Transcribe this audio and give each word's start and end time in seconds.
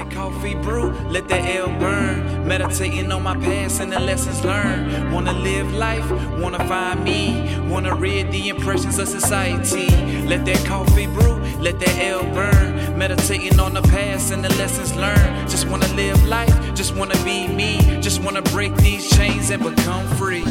that 0.00 0.10
coffee 0.10 0.54
brew, 0.54 0.90
let 1.10 1.28
that 1.28 1.44
L 1.56 1.68
burn. 1.78 2.46
Meditating 2.46 3.12
on 3.12 3.22
my 3.22 3.36
past 3.36 3.80
and 3.80 3.92
the 3.92 4.00
lessons 4.00 4.44
learned. 4.44 5.12
Wanna 5.12 5.32
live 5.32 5.72
life, 5.74 6.08
wanna 6.38 6.58
find 6.66 7.04
me. 7.04 7.58
Wanna 7.68 7.94
read 7.94 8.32
the 8.32 8.48
impressions 8.48 8.98
of 8.98 9.08
society. 9.08 9.88
Let 10.26 10.44
that 10.46 10.64
coffee 10.66 11.06
brew, 11.06 11.36
let 11.60 11.78
that 11.80 11.98
L 11.98 12.22
burn. 12.34 12.98
Meditating 12.98 13.60
on 13.60 13.74
the 13.74 13.82
past 13.82 14.32
and 14.32 14.44
the 14.44 14.52
lessons 14.56 14.94
learned. 14.96 15.50
Just 15.50 15.68
wanna 15.68 15.88
live 15.94 16.18
life, 16.26 16.74
just 16.74 16.94
wanna 16.96 17.18
be 17.24 17.48
me. 17.48 18.00
Just 18.00 18.22
wanna 18.22 18.42
break 18.42 18.74
these 18.76 19.08
chains 19.10 19.50
and 19.50 19.62
become 19.62 20.06
free. 20.16 20.44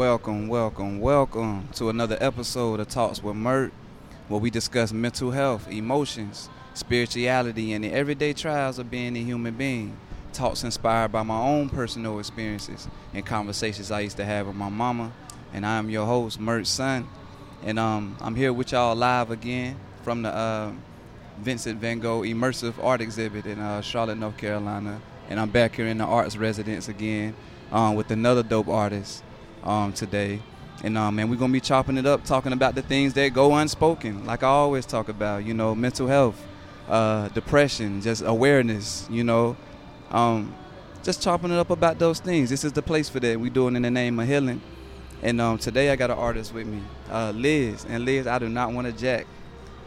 Welcome, 0.00 0.48
welcome, 0.48 0.98
welcome 0.98 1.68
to 1.74 1.90
another 1.90 2.16
episode 2.22 2.80
of 2.80 2.88
Talks 2.88 3.22
with 3.22 3.36
Mert, 3.36 3.70
where 4.28 4.40
we 4.40 4.48
discuss 4.48 4.94
mental 4.94 5.30
health, 5.30 5.70
emotions, 5.70 6.48
spirituality, 6.72 7.74
and 7.74 7.84
the 7.84 7.92
everyday 7.92 8.32
trials 8.32 8.78
of 8.78 8.90
being 8.90 9.14
a 9.14 9.22
human 9.22 9.52
being. 9.52 9.98
Talks 10.32 10.64
inspired 10.64 11.12
by 11.12 11.22
my 11.22 11.38
own 11.38 11.68
personal 11.68 12.18
experiences 12.18 12.88
and 13.12 13.26
conversations 13.26 13.90
I 13.90 14.00
used 14.00 14.16
to 14.16 14.24
have 14.24 14.46
with 14.46 14.56
my 14.56 14.70
mama. 14.70 15.12
And 15.52 15.66
I 15.66 15.76
am 15.76 15.90
your 15.90 16.06
host, 16.06 16.40
Mert's 16.40 16.70
son. 16.70 17.06
And 17.62 17.78
um, 17.78 18.16
I'm 18.22 18.34
here 18.34 18.54
with 18.54 18.72
y'all 18.72 18.96
live 18.96 19.30
again 19.30 19.76
from 20.02 20.22
the 20.22 20.34
uh, 20.34 20.72
Vincent 21.40 21.78
Van 21.78 21.98
Gogh 21.98 22.22
Immersive 22.22 22.82
Art 22.82 23.02
Exhibit 23.02 23.44
in 23.44 23.58
uh, 23.58 23.82
Charlotte, 23.82 24.16
North 24.16 24.38
Carolina. 24.38 24.98
And 25.28 25.38
I'm 25.38 25.50
back 25.50 25.76
here 25.76 25.88
in 25.88 25.98
the 25.98 26.04
arts 26.04 26.38
residence 26.38 26.88
again 26.88 27.36
um, 27.70 27.96
with 27.96 28.10
another 28.10 28.42
dope 28.42 28.68
artist 28.68 29.24
um, 29.64 29.92
today. 29.92 30.40
And 30.82 30.96
um, 30.96 31.16
we're 31.16 31.36
gonna 31.36 31.52
be 31.52 31.60
chopping 31.60 31.98
it 31.98 32.06
up, 32.06 32.24
talking 32.24 32.52
about 32.52 32.74
the 32.74 32.82
things 32.82 33.12
that 33.14 33.34
go 33.34 33.54
unspoken, 33.54 34.24
like 34.24 34.42
I 34.42 34.48
always 34.48 34.86
talk 34.86 35.08
about. 35.08 35.44
You 35.44 35.52
know, 35.52 35.74
mental 35.74 36.06
health, 36.06 36.42
uh, 36.88 37.28
depression, 37.28 38.00
just 38.00 38.22
awareness. 38.24 39.06
You 39.10 39.24
know, 39.24 39.56
um, 40.10 40.54
just 41.02 41.22
chopping 41.22 41.50
it 41.50 41.58
up 41.58 41.70
about 41.70 41.98
those 41.98 42.20
things. 42.20 42.50
This 42.50 42.64
is 42.64 42.72
the 42.72 42.82
place 42.82 43.08
for 43.08 43.20
that. 43.20 43.38
We 43.38 43.50
doing 43.50 43.76
in 43.76 43.82
the 43.82 43.90
name 43.90 44.18
of 44.18 44.26
healing. 44.26 44.60
And 45.22 45.40
um, 45.40 45.58
today 45.58 45.90
I 45.90 45.96
got 45.96 46.10
an 46.10 46.16
artist 46.16 46.54
with 46.54 46.66
me, 46.66 46.82
uh, 47.10 47.32
Liz. 47.34 47.84
And 47.86 48.06
Liz, 48.06 48.26
I 48.26 48.38
do 48.38 48.48
not 48.48 48.72
want 48.72 48.86
to 48.86 48.92
jack 48.92 49.26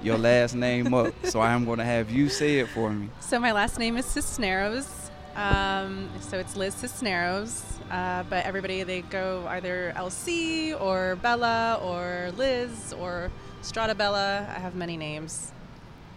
your 0.04 0.18
last 0.18 0.54
name 0.54 0.94
up, 0.94 1.14
so 1.24 1.40
I 1.40 1.54
am 1.54 1.66
to 1.66 1.84
have 1.84 2.12
you 2.12 2.30
say 2.30 2.60
it 2.60 2.68
for 2.70 2.92
me. 2.92 3.10
So 3.20 3.40
my 3.40 3.52
last 3.52 3.80
name 3.80 3.98
is 3.98 4.06
Cisneros. 4.06 5.03
Um, 5.36 6.10
so 6.22 6.38
it's 6.38 6.56
Liz 6.56 6.74
Cisneros. 6.76 7.64
Uh, 7.92 8.24
but 8.30 8.46
everybody 8.46 8.84
they 8.84 9.02
go 9.02 9.46
either 9.50 9.94
LC 9.96 10.80
or 10.80 11.16
Bella 11.18 11.80
or 11.84 12.32
Liz 12.38 12.94
or 13.00 13.32
Strata 13.62 13.96
Bella. 13.96 14.48
I 14.56 14.60
have 14.60 14.76
many 14.76 14.98
names. 14.98 15.52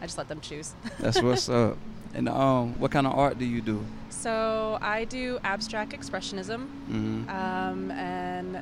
I 0.00 0.06
just 0.06 0.18
let 0.18 0.28
them 0.28 0.40
choose. 0.40 0.74
That's 0.98 1.20
what's 1.22 1.48
up. 1.48 1.76
And 2.14 2.28
um, 2.28 2.78
what 2.78 2.90
kind 2.90 3.06
of 3.06 3.14
art 3.14 3.38
do 3.38 3.44
you 3.44 3.60
do? 3.60 3.84
So 4.10 4.78
I 4.80 5.04
do 5.04 5.38
abstract 5.44 5.92
expressionism, 5.92 6.66
Mm-hmm. 6.90 7.28
um, 7.28 7.90
and 7.90 8.58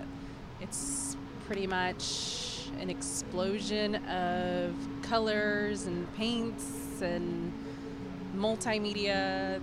it's 0.60 1.16
pretty 1.46 1.66
much 1.66 2.68
an 2.80 2.90
explosion 2.90 3.96
of 4.06 4.74
colors 5.02 5.86
and 5.86 6.12
paints 6.16 7.00
and 7.00 7.52
multimedia 8.36 9.60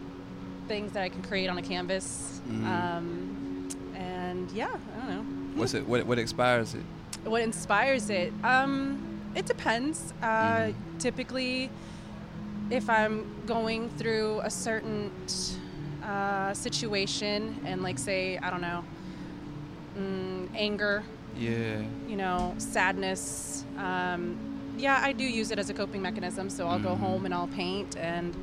things 0.68 0.92
that 0.94 1.04
I 1.04 1.10
can 1.10 1.22
create 1.24 1.48
on 1.50 1.58
a 1.58 1.62
canvas. 1.62 2.42
Mhm. 2.48 2.66
Um, 2.66 3.68
and 3.96 4.50
yeah, 4.52 4.70
I 4.96 5.00
don't 5.06 5.10
know. 5.10 5.60
What's 5.60 5.74
it? 5.74 5.88
What, 5.88 6.06
what 6.06 6.18
inspires 6.20 6.74
it? 6.74 6.84
What 7.24 7.42
inspires 7.42 8.10
it? 8.10 8.34
Um, 8.44 8.98
it 9.36 9.46
depends. 9.46 10.14
Uh, 10.22 10.26
Mhm. 10.26 10.74
Typically, 11.00 11.70
if 12.70 12.90
I'm 12.90 13.26
going 13.48 13.90
through 13.98 14.40
a 14.44 14.50
certain 14.50 15.10
uh, 16.04 16.54
situation 16.54 17.56
and, 17.66 17.82
like, 17.84 18.00
say, 18.00 18.38
I 18.38 18.50
don't 18.50 18.62
know, 18.62 18.84
mm, 19.98 20.48
anger, 20.56 21.04
Yeah. 21.38 21.82
you 22.08 22.16
know, 22.16 22.54
sadness. 22.58 23.66
Um, 23.78 24.36
yeah, 24.78 25.00
I 25.04 25.12
do 25.12 25.24
use 25.24 25.52
it 25.52 25.60
as 25.60 25.70
a 25.70 25.74
coping 25.74 26.02
mechanism. 26.02 26.50
So 26.50 26.68
I'll 26.68 26.80
go 26.80 26.96
Mhm. 26.96 27.00
home 27.00 27.26
and 27.26 27.34
I'll 27.34 27.48
paint 27.48 27.96
and 27.98 28.34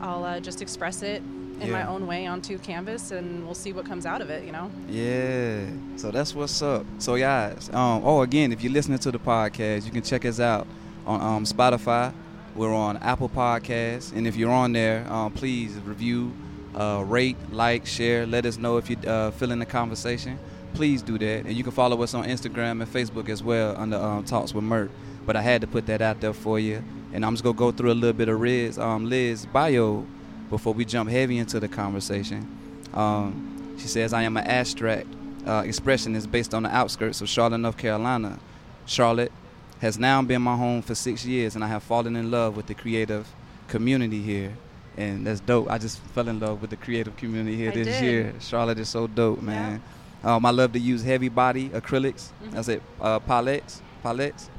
I'll 0.00 0.24
uh, 0.24 0.40
just 0.40 0.60
express 0.62 1.02
it 1.02 1.22
in 1.60 1.70
my 1.70 1.86
own 1.86 2.06
way 2.06 2.26
onto 2.26 2.58
canvas, 2.58 3.10
and 3.10 3.44
we'll 3.44 3.54
see 3.54 3.72
what 3.72 3.84
comes 3.84 4.06
out 4.06 4.20
of 4.20 4.30
it. 4.30 4.44
You 4.44 4.52
know. 4.52 4.70
Yeah. 4.88 5.66
So 5.96 6.10
that's 6.10 6.34
what's 6.34 6.60
up. 6.62 6.86
So 6.98 7.16
guys, 7.18 7.68
um, 7.70 8.02
oh 8.04 8.22
again, 8.22 8.52
if 8.52 8.62
you're 8.62 8.72
listening 8.72 8.98
to 9.00 9.10
the 9.10 9.18
podcast, 9.18 9.84
you 9.84 9.90
can 9.90 10.02
check 10.02 10.24
us 10.24 10.40
out 10.40 10.66
on 11.06 11.20
um, 11.20 11.44
Spotify. 11.44 12.12
We're 12.54 12.74
on 12.74 12.96
Apple 12.96 13.28
Podcasts, 13.28 14.12
and 14.12 14.26
if 14.26 14.34
you're 14.34 14.50
on 14.50 14.72
there, 14.72 15.06
um, 15.12 15.32
please 15.32 15.74
review, 15.84 16.32
uh, 16.74 17.04
rate, 17.06 17.36
like, 17.52 17.86
share. 17.86 18.26
Let 18.26 18.46
us 18.46 18.58
know 18.58 18.78
if 18.78 18.90
you're 18.90 18.98
uh, 19.06 19.30
feeling 19.30 19.60
the 19.60 19.66
conversation. 19.66 20.40
Please 20.74 21.00
do 21.00 21.18
that, 21.18 21.46
and 21.46 21.52
you 21.52 21.62
can 21.62 21.72
follow 21.72 22.02
us 22.02 22.14
on 22.14 22.24
Instagram 22.24 22.82
and 22.82 22.86
Facebook 22.86 23.28
as 23.28 23.44
well 23.44 23.76
under 23.76 23.96
um, 23.96 24.24
Talks 24.24 24.52
with 24.52 24.64
Mert. 24.64 24.90
But 25.24 25.36
I 25.36 25.42
had 25.42 25.60
to 25.60 25.68
put 25.68 25.86
that 25.86 26.02
out 26.02 26.20
there 26.20 26.32
for 26.32 26.58
you, 26.58 26.82
and 27.12 27.24
I'm 27.24 27.34
just 27.34 27.44
gonna 27.44 27.56
go 27.56 27.70
through 27.70 27.92
a 27.92 27.94
little 27.94 28.12
bit 28.12 28.28
of 28.28 28.40
Liz, 28.40 28.76
um, 28.76 29.08
Liz 29.08 29.46
bio 29.46 30.04
before 30.48 30.74
we 30.74 30.84
jump 30.84 31.10
heavy 31.10 31.38
into 31.38 31.60
the 31.60 31.68
conversation. 31.68 32.46
Um, 32.94 33.76
she 33.78 33.86
says, 33.88 34.12
I 34.12 34.22
am 34.22 34.36
an 34.36 34.46
abstract 34.46 35.06
uh, 35.46 35.62
expressionist 35.62 36.30
based 36.30 36.54
on 36.54 36.62
the 36.64 36.74
outskirts 36.74 37.20
of 37.20 37.28
Charlotte, 37.28 37.58
North 37.58 37.76
Carolina. 37.76 38.38
Charlotte 38.86 39.32
has 39.80 39.98
now 39.98 40.20
been 40.22 40.42
my 40.42 40.56
home 40.56 40.82
for 40.82 40.94
six 40.94 41.24
years, 41.24 41.54
and 41.54 41.62
I 41.62 41.68
have 41.68 41.82
fallen 41.82 42.16
in 42.16 42.30
love 42.30 42.56
with 42.56 42.66
the 42.66 42.74
creative 42.74 43.28
community 43.68 44.20
here. 44.22 44.52
And 44.96 45.24
that's 45.26 45.38
dope. 45.40 45.70
I 45.70 45.78
just 45.78 45.98
fell 45.98 46.26
in 46.28 46.40
love 46.40 46.60
with 46.60 46.70
the 46.70 46.76
creative 46.76 47.16
community 47.16 47.56
here 47.56 47.70
I 47.70 47.74
this 47.74 47.86
did. 47.86 48.02
year. 48.02 48.34
Charlotte 48.40 48.78
is 48.80 48.88
so 48.88 49.06
dope, 49.06 49.40
man. 49.42 49.80
Um, 50.24 50.44
I 50.44 50.50
love 50.50 50.72
to 50.72 50.80
use 50.80 51.04
heavy 51.04 51.28
body 51.28 51.68
acrylics. 51.68 52.30
Mhm. 52.42 52.50
That's 52.50 52.66
it. 52.66 52.82
Uh, 53.00 53.20
palettes, 53.20 53.80
palettes, 54.02 54.50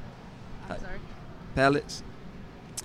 I'm 0.70 0.80
sorry. 0.80 1.00
palettes. 1.56 2.04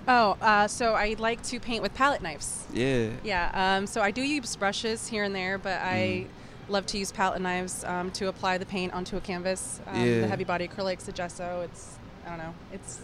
Oh, 0.07 0.37
uh, 0.41 0.69
so 0.69 0.95
I 0.95 1.15
like 1.19 1.43
to 1.45 1.59
paint 1.61 1.83
with 1.83 1.95
palette 1.95 2.23
knives. 2.23 2.67
Yeah. 2.73 3.09
Yeah. 3.23 3.51
Um, 3.79 3.87
so 3.87 4.01
I 4.03 4.11
do 4.11 4.23
use 4.23 4.55
brushes 4.57 5.09
here 5.09 5.25
and 5.25 5.35
there, 5.35 5.57
but 5.59 5.81
I 5.81 6.27
Mm. 6.27 6.73
love 6.73 6.87
to 6.87 6.99
use 6.99 7.11
palette 7.13 7.41
knives 7.41 7.85
um, 7.85 8.11
to 8.13 8.29
apply 8.29 8.59
the 8.59 8.67
paint 8.67 8.93
onto 8.93 9.17
a 9.17 9.21
canvas. 9.21 9.81
Um, 9.87 10.01
Yeah. 10.01 10.21
The 10.23 10.27
heavy 10.29 10.45
body 10.45 10.69
acrylics, 10.69 11.05
the 11.07 11.13
gesso. 11.13 11.63
It's 11.63 11.99
I 12.27 12.31
don't 12.31 12.39
know. 12.39 12.55
It's 12.73 13.01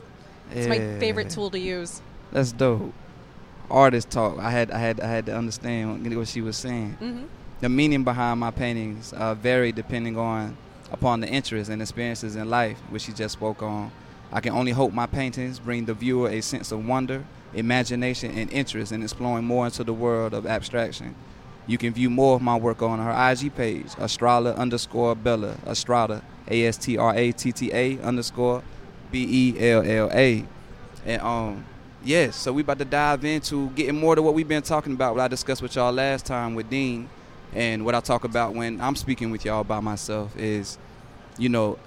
it's 0.52 0.66
my 0.66 0.78
favorite 0.98 1.30
tool 1.30 1.50
to 1.50 1.58
use. 1.58 2.00
That's 2.32 2.52
dope. 2.52 2.92
Artist 3.70 4.10
talk. 4.10 4.38
I 4.38 4.50
had 4.50 4.70
I 4.70 4.78
had 4.78 5.00
I 5.00 5.06
had 5.06 5.26
to 5.26 5.36
understand 5.36 6.16
what 6.16 6.28
she 6.28 6.40
was 6.42 6.56
saying. 6.56 6.96
hmm 6.98 7.24
The 7.60 7.68
meaning 7.68 8.04
behind 8.04 8.40
my 8.40 8.50
paintings 8.50 9.12
uh, 9.12 9.34
vary 9.34 9.72
depending 9.72 10.18
on 10.18 10.56
upon 10.92 11.20
the 11.20 11.28
interests 11.28 11.68
and 11.70 11.80
experiences 11.80 12.34
in 12.36 12.50
life, 12.50 12.78
which 12.90 13.02
she 13.02 13.12
just 13.12 13.34
spoke 13.34 13.62
on. 13.62 13.90
I 14.32 14.40
can 14.40 14.52
only 14.52 14.72
hope 14.72 14.92
my 14.92 15.06
paintings 15.06 15.58
bring 15.58 15.86
the 15.86 15.94
viewer 15.94 16.28
a 16.28 16.40
sense 16.40 16.70
of 16.70 16.86
wonder, 16.86 17.24
imagination, 17.52 18.30
and 18.36 18.50
interest 18.52 18.92
in 18.92 19.02
exploring 19.02 19.44
more 19.44 19.66
into 19.66 19.82
the 19.82 19.92
world 19.92 20.34
of 20.34 20.46
abstraction. 20.46 21.14
You 21.66 21.78
can 21.78 21.92
view 21.92 22.10
more 22.10 22.36
of 22.36 22.42
my 22.42 22.56
work 22.56 22.82
on 22.82 22.98
her 22.98 23.32
IG 23.32 23.54
page, 23.54 23.88
Astrala 23.92 24.56
underscore 24.56 25.14
Bella, 25.14 25.56
Astrada, 25.66 26.22
A 26.48 26.66
S 26.66 26.76
T 26.76 26.96
R 26.96 27.14
A 27.14 27.32
T 27.32 27.52
T 27.52 27.72
A 27.72 27.98
underscore 28.00 28.62
B 29.10 29.26
E 29.28 29.70
L 29.70 29.82
L 29.84 30.10
A. 30.12 30.44
And 31.04 31.22
um, 31.22 31.64
yes, 32.04 32.36
so 32.36 32.52
we 32.52 32.62
about 32.62 32.78
to 32.78 32.84
dive 32.84 33.24
into 33.24 33.70
getting 33.70 33.98
more 33.98 34.14
to 34.14 34.22
what 34.22 34.34
we've 34.34 34.48
been 34.48 34.62
talking 34.62 34.92
about, 34.92 35.14
what 35.14 35.22
I 35.22 35.28
discussed 35.28 35.62
with 35.62 35.74
y'all 35.76 35.92
last 35.92 36.26
time 36.26 36.54
with 36.54 36.70
Dean. 36.70 37.08
And 37.52 37.84
what 37.84 37.96
I 37.96 38.00
talk 38.00 38.24
about 38.24 38.54
when 38.54 38.80
I'm 38.80 38.94
speaking 38.94 39.30
with 39.30 39.44
y'all 39.44 39.64
by 39.64 39.80
myself 39.80 40.36
is, 40.36 40.78
you 41.36 41.48
know, 41.48 41.78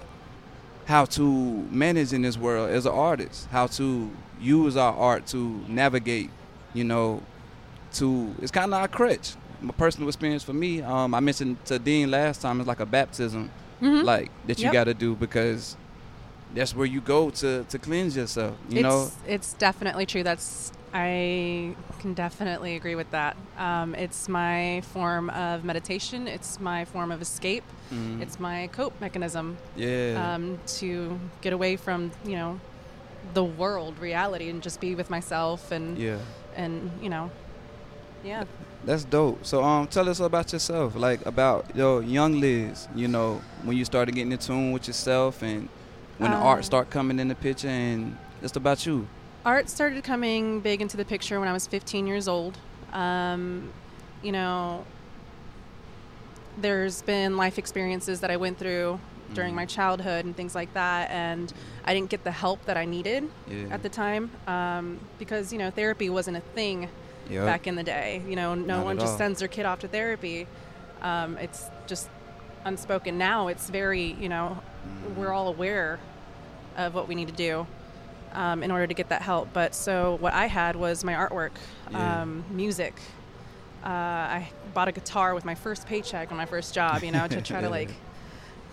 how 0.86 1.04
to 1.06 1.22
manage 1.70 2.12
in 2.12 2.22
this 2.22 2.36
world 2.36 2.70
as 2.70 2.86
an 2.86 2.92
artist, 2.92 3.46
how 3.50 3.66
to 3.66 4.10
use 4.40 4.76
our 4.76 4.94
art 4.94 5.26
to 5.28 5.38
navigate, 5.68 6.30
you 6.74 6.84
know, 6.84 7.22
to 7.94 8.34
it's 8.42 8.50
kind 8.50 8.72
of 8.72 8.80
our 8.80 8.88
crutch. 8.88 9.34
My 9.60 9.72
personal 9.72 10.08
experience 10.08 10.42
for 10.42 10.52
me, 10.52 10.82
um, 10.82 11.14
I 11.14 11.20
mentioned 11.20 11.64
to 11.66 11.78
Dean 11.78 12.10
last 12.10 12.42
time, 12.42 12.60
it's 12.60 12.68
like 12.68 12.80
a 12.80 12.86
baptism, 12.86 13.50
hmm 13.80 14.02
like 14.02 14.30
that 14.46 14.58
you 14.58 14.64
Yep. 14.64 14.72
got 14.72 14.84
to 14.84 14.94
do 14.94 15.14
because 15.14 15.76
that's 16.54 16.74
where 16.74 16.86
you 16.86 17.00
go 17.00 17.30
to 17.30 17.64
to 17.64 17.78
cleanse 17.78 18.16
yourself. 18.16 18.56
You 18.68 18.80
it's, 18.80 18.82
know, 18.82 19.10
it's 19.26 19.54
definitely 19.54 20.06
true. 20.06 20.22
That's 20.22 20.72
I 20.94 21.74
can 21.98 22.14
definitely 22.14 22.76
agree 22.76 22.94
with 22.94 23.10
that. 23.10 23.36
Um, 23.58 23.96
it's 23.96 24.28
my 24.28 24.80
form 24.92 25.28
of 25.30 25.64
meditation. 25.64 26.28
It's 26.28 26.60
my 26.60 26.84
form 26.84 27.10
of 27.10 27.20
escape. 27.20 27.64
Mhm. 27.92 28.22
It's 28.22 28.38
my 28.38 28.68
cope 28.72 28.94
mechanism 29.00 29.56
yeah, 29.76 30.34
um, 30.34 30.58
to 30.78 31.18
get 31.42 31.52
away 31.52 31.76
from 31.76 32.12
you 32.24 32.36
know 32.36 32.60
the 33.34 33.42
world 33.44 33.98
reality 33.98 34.48
and 34.50 34.62
just 34.62 34.80
be 34.80 34.94
with 34.94 35.10
myself 35.10 35.72
and 35.72 35.98
yeah. 35.98 36.18
and 36.56 36.90
you 37.02 37.08
know 37.08 37.30
yeah 38.24 38.44
That's 38.84 39.04
dope. 39.04 39.38
So 39.46 39.64
um, 39.64 39.86
tell 39.88 40.08
us 40.08 40.20
about 40.20 40.52
yourself, 40.52 40.94
like 40.94 41.24
about 41.26 41.64
your 41.74 42.02
young 42.02 42.38
Liz. 42.40 42.86
You 42.94 43.08
know, 43.08 43.40
when 43.64 43.76
you 43.78 43.84
started 43.84 44.14
getting 44.14 44.32
in 44.32 44.38
tune 44.38 44.72
with 44.72 44.86
yourself 44.86 45.42
and 45.42 45.68
when 46.18 46.30
the 46.30 46.36
Uh, 46.36 46.50
art 46.50 46.64
start 46.64 46.90
coming 46.90 47.18
in 47.18 47.28
the 47.28 47.34
picture, 47.34 47.68
and 47.68 48.16
just 48.42 48.56
about 48.56 48.84
you. 48.86 49.06
Art 49.44 49.68
started 49.68 50.02
coming 50.04 50.60
big 50.60 50.80
into 50.80 50.96
the 50.96 51.04
picture 51.04 51.38
when 51.38 51.48
I 51.48 51.52
was 51.52 51.66
15 51.66 52.06
years 52.06 52.28
old. 52.28 52.56
Um, 52.92 53.70
you 54.22 54.32
know, 54.32 54.84
there's 56.58 57.02
been 57.02 57.36
life 57.36 57.58
experiences 57.58 58.20
that 58.20 58.30
I 58.30 58.36
went 58.36 58.58
through 58.58 58.98
during 59.34 59.52
Mhm. 59.52 59.56
my 59.56 59.66
childhood 59.66 60.24
and 60.24 60.36
things 60.36 60.54
like 60.54 60.72
that, 60.74 61.10
and 61.10 61.52
I 61.84 61.92
didn't 61.94 62.10
get 62.10 62.22
the 62.24 62.30
help 62.30 62.64
that 62.66 62.76
I 62.76 62.84
needed 62.84 63.28
Yeah. 63.48 63.66
at 63.70 63.82
the 63.82 63.88
time 63.88 64.30
um, 64.46 65.00
because 65.18 65.52
you 65.52 65.58
know 65.58 65.70
therapy 65.70 66.08
wasn't 66.08 66.36
a 66.36 66.40
thing 66.40 66.88
Yep. 67.28 67.44
back 67.46 67.66
in 67.66 67.74
the 67.74 67.82
day. 67.82 68.22
You 68.28 68.36
know, 68.36 68.54
no 68.54 68.76
Not 68.76 68.84
one 68.84 68.98
just 68.98 69.12
all. 69.12 69.18
sends 69.18 69.38
their 69.40 69.48
kid 69.48 69.66
off 69.66 69.80
to 69.80 69.88
therapy. 69.88 70.46
Um, 71.02 71.36
it's 71.38 71.68
just 71.86 72.08
unspoken. 72.64 73.18
Now 73.18 73.48
it's 73.48 73.68
very, 73.70 74.12
you 74.20 74.28
know, 74.28 74.58
Mhm. 74.86 75.16
we're 75.16 75.32
all 75.32 75.48
aware 75.48 75.98
of 76.76 76.94
what 76.94 77.08
we 77.08 77.14
need 77.14 77.28
to 77.28 77.34
do 77.34 77.66
um, 78.34 78.62
in 78.62 78.70
order 78.70 78.86
to 78.86 78.94
get 78.94 79.08
that 79.10 79.22
help. 79.22 79.48
But 79.52 79.74
so 79.74 80.16
what 80.20 80.32
I 80.32 80.46
had 80.46 80.76
was 80.76 81.04
my 81.04 81.14
artwork, 81.14 81.50
Yeah. 81.90 82.22
um, 82.22 82.44
music. 82.50 82.94
Uh, 83.84 83.88
I 83.88 84.48
bought 84.72 84.88
a 84.88 84.92
guitar 84.92 85.34
with 85.34 85.44
my 85.44 85.54
first 85.54 85.86
paycheck 85.86 86.30
on 86.30 86.36
my 86.38 86.46
first 86.46 86.74
job, 86.74 87.02
you 87.04 87.12
know, 87.12 87.26
to 87.28 87.40
try 87.42 87.60
to 87.60 87.68
like 87.78 87.90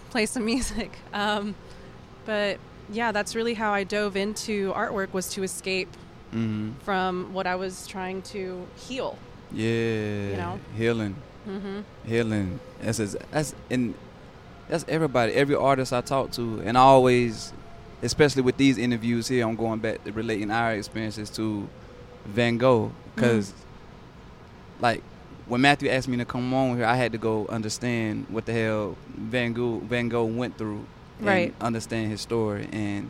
play 0.09 0.25
some 0.25 0.45
music. 0.45 0.91
Um, 1.13 1.55
but 2.25 2.59
yeah, 2.91 3.11
that's 3.11 3.35
really 3.35 3.53
how 3.53 3.71
I 3.73 3.83
dove 3.83 4.15
into 4.15 4.71
artwork 4.73 5.13
was 5.13 5.29
to 5.29 5.43
escape 5.43 5.89
Mhm. 6.33 6.73
from 6.83 7.33
what 7.33 7.45
I 7.45 7.55
was 7.55 7.85
trying 7.87 8.21
to 8.33 8.65
heal. 8.77 9.17
Yeah. 9.51 10.29
You 10.29 10.37
know? 10.37 10.59
Healing. 10.77 11.15
Mm-hmm. 11.47 11.79
healing. 12.05 12.59
That's 12.81 12.99
that's 13.31 13.53
and 13.69 13.95
that's 14.69 14.85
everybody, 14.87 15.33
every 15.33 15.55
artist 15.55 15.91
I 15.91 15.99
talk 16.01 16.31
to, 16.33 16.61
and 16.63 16.77
I 16.77 16.81
always, 16.81 17.51
especially 18.01 18.41
with 18.41 18.57
these 18.57 18.77
interviews 18.77 19.27
here, 19.27 19.47
I'm 19.47 19.55
going 19.55 19.79
back 19.79 20.03
to 20.03 20.11
relating 20.11 20.51
our 20.51 20.73
experiences 20.73 21.29
to 21.31 21.67
Van 22.25 22.57
Gogh, 22.57 22.87
mm-hmm. 22.87 23.15
because 23.15 23.53
like 24.79 25.03
when 25.47 25.61
Matthew 25.61 25.89
asked 25.89 26.07
me 26.07 26.17
to 26.17 26.25
come 26.25 26.53
on 26.53 26.77
here, 26.77 26.85
I 26.85 26.95
had 26.95 27.11
to 27.11 27.17
go 27.17 27.47
understand 27.47 28.25
what 28.29 28.45
the 28.45 28.53
hell 28.53 28.97
Van 29.09 29.53
Gogh 29.53 29.79
Van 29.79 30.09
Gogh 30.09 30.25
went 30.25 30.57
through, 30.57 30.85
and 31.19 31.27
Right. 31.27 31.55
Understand 31.61 32.11
his 32.11 32.21
story, 32.21 32.67
and 32.71 33.09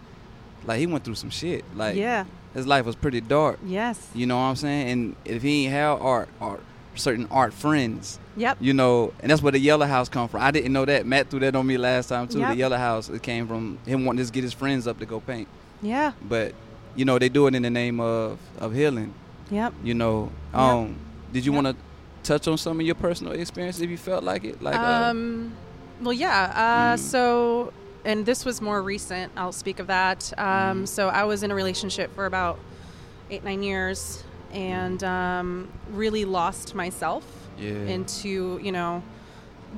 like 0.65 0.79
he 0.79 0.87
went 0.87 1.03
through 1.03 1.15
some 1.15 1.29
shit. 1.29 1.63
Like 1.75 1.95
yeah. 1.95 2.25
his 2.53 2.67
life 2.67 2.85
was 2.85 2.95
pretty 2.95 3.21
dark. 3.21 3.59
Yes. 3.65 4.09
You 4.13 4.25
know 4.25 4.35
what 4.35 4.43
I'm 4.43 4.55
saying? 4.55 4.89
And 4.89 5.15
if 5.25 5.41
he 5.41 5.65
ain't 5.65 5.73
have 5.73 6.01
art, 6.01 6.29
art, 6.39 6.61
certain 6.95 7.27
art 7.31 7.53
friends, 7.53 8.19
Yep. 8.37 8.57
you 8.61 8.73
know, 8.73 9.13
and 9.21 9.29
that's 9.31 9.41
where 9.41 9.51
the 9.51 9.59
Yellow 9.59 9.85
House 9.85 10.09
come 10.09 10.27
from. 10.27 10.41
I 10.41 10.51
didn't 10.51 10.73
know 10.73 10.85
that. 10.85 11.05
Matt 11.05 11.29
threw 11.29 11.39
that 11.41 11.55
on 11.55 11.65
me 11.65 11.77
last 11.77 12.07
time 12.09 12.27
too. 12.27 12.39
The 12.39 12.55
Yellow 12.55 12.77
House 12.77 13.09
it 13.09 13.21
came 13.23 13.47
from 13.47 13.77
him 13.85 14.05
wanting 14.05 14.25
to 14.25 14.31
get 14.31 14.43
his 14.43 14.53
friends 14.53 14.87
up 14.87 14.99
to 14.99 15.05
go 15.05 15.19
paint. 15.19 15.47
Yeah. 15.81 16.11
But 16.27 16.53
you 16.95 17.05
know, 17.05 17.17
they 17.17 17.29
do 17.29 17.47
it 17.47 17.55
in 17.55 17.63
the 17.63 17.69
name 17.69 17.99
of 17.99 18.37
of 18.59 18.73
healing. 18.73 19.13
Yep. 19.49 19.73
You 19.83 19.93
know, 19.93 20.31
Yep. 20.53 20.61
um, 20.61 20.95
did 21.33 21.45
you 21.45 21.53
Yep. 21.53 21.63
want 21.63 21.77
to 21.77 21.83
touch 22.23 22.47
on 22.47 22.57
some 22.57 22.79
of 22.79 22.85
your 22.85 22.95
personal 22.95 23.33
experiences 23.33 23.81
if 23.81 23.89
you 23.89 23.97
felt 23.97 24.23
like 24.23 24.43
it? 24.43 24.61
Like, 24.61 24.75
uh, 24.75 25.09
um, 25.09 25.53
well, 26.01 26.13
yeah. 26.13 26.51
Uh, 26.55 26.95
Mm. 26.95 26.99
So, 26.99 27.73
and 28.05 28.25
this 28.25 28.45
was 28.45 28.61
more 28.61 28.81
recent. 28.81 29.31
I'll 29.37 29.51
speak 29.51 29.79
of 29.79 29.87
that. 29.87 30.31
Um, 30.37 30.83
Mm. 30.83 30.87
So 30.87 31.07
I 31.09 31.23
was 31.23 31.43
in 31.43 31.51
a 31.51 31.55
relationship 31.55 32.13
for 32.15 32.25
about 32.25 32.59
eight, 33.29 33.43
nine 33.43 33.63
years, 33.63 34.23
and 34.53 35.03
um, 35.03 35.69
really 35.91 36.25
lost 36.25 36.75
myself 36.75 37.25
yeah, 37.57 37.71
into 37.71 38.59
you 38.63 38.71
know 38.71 39.03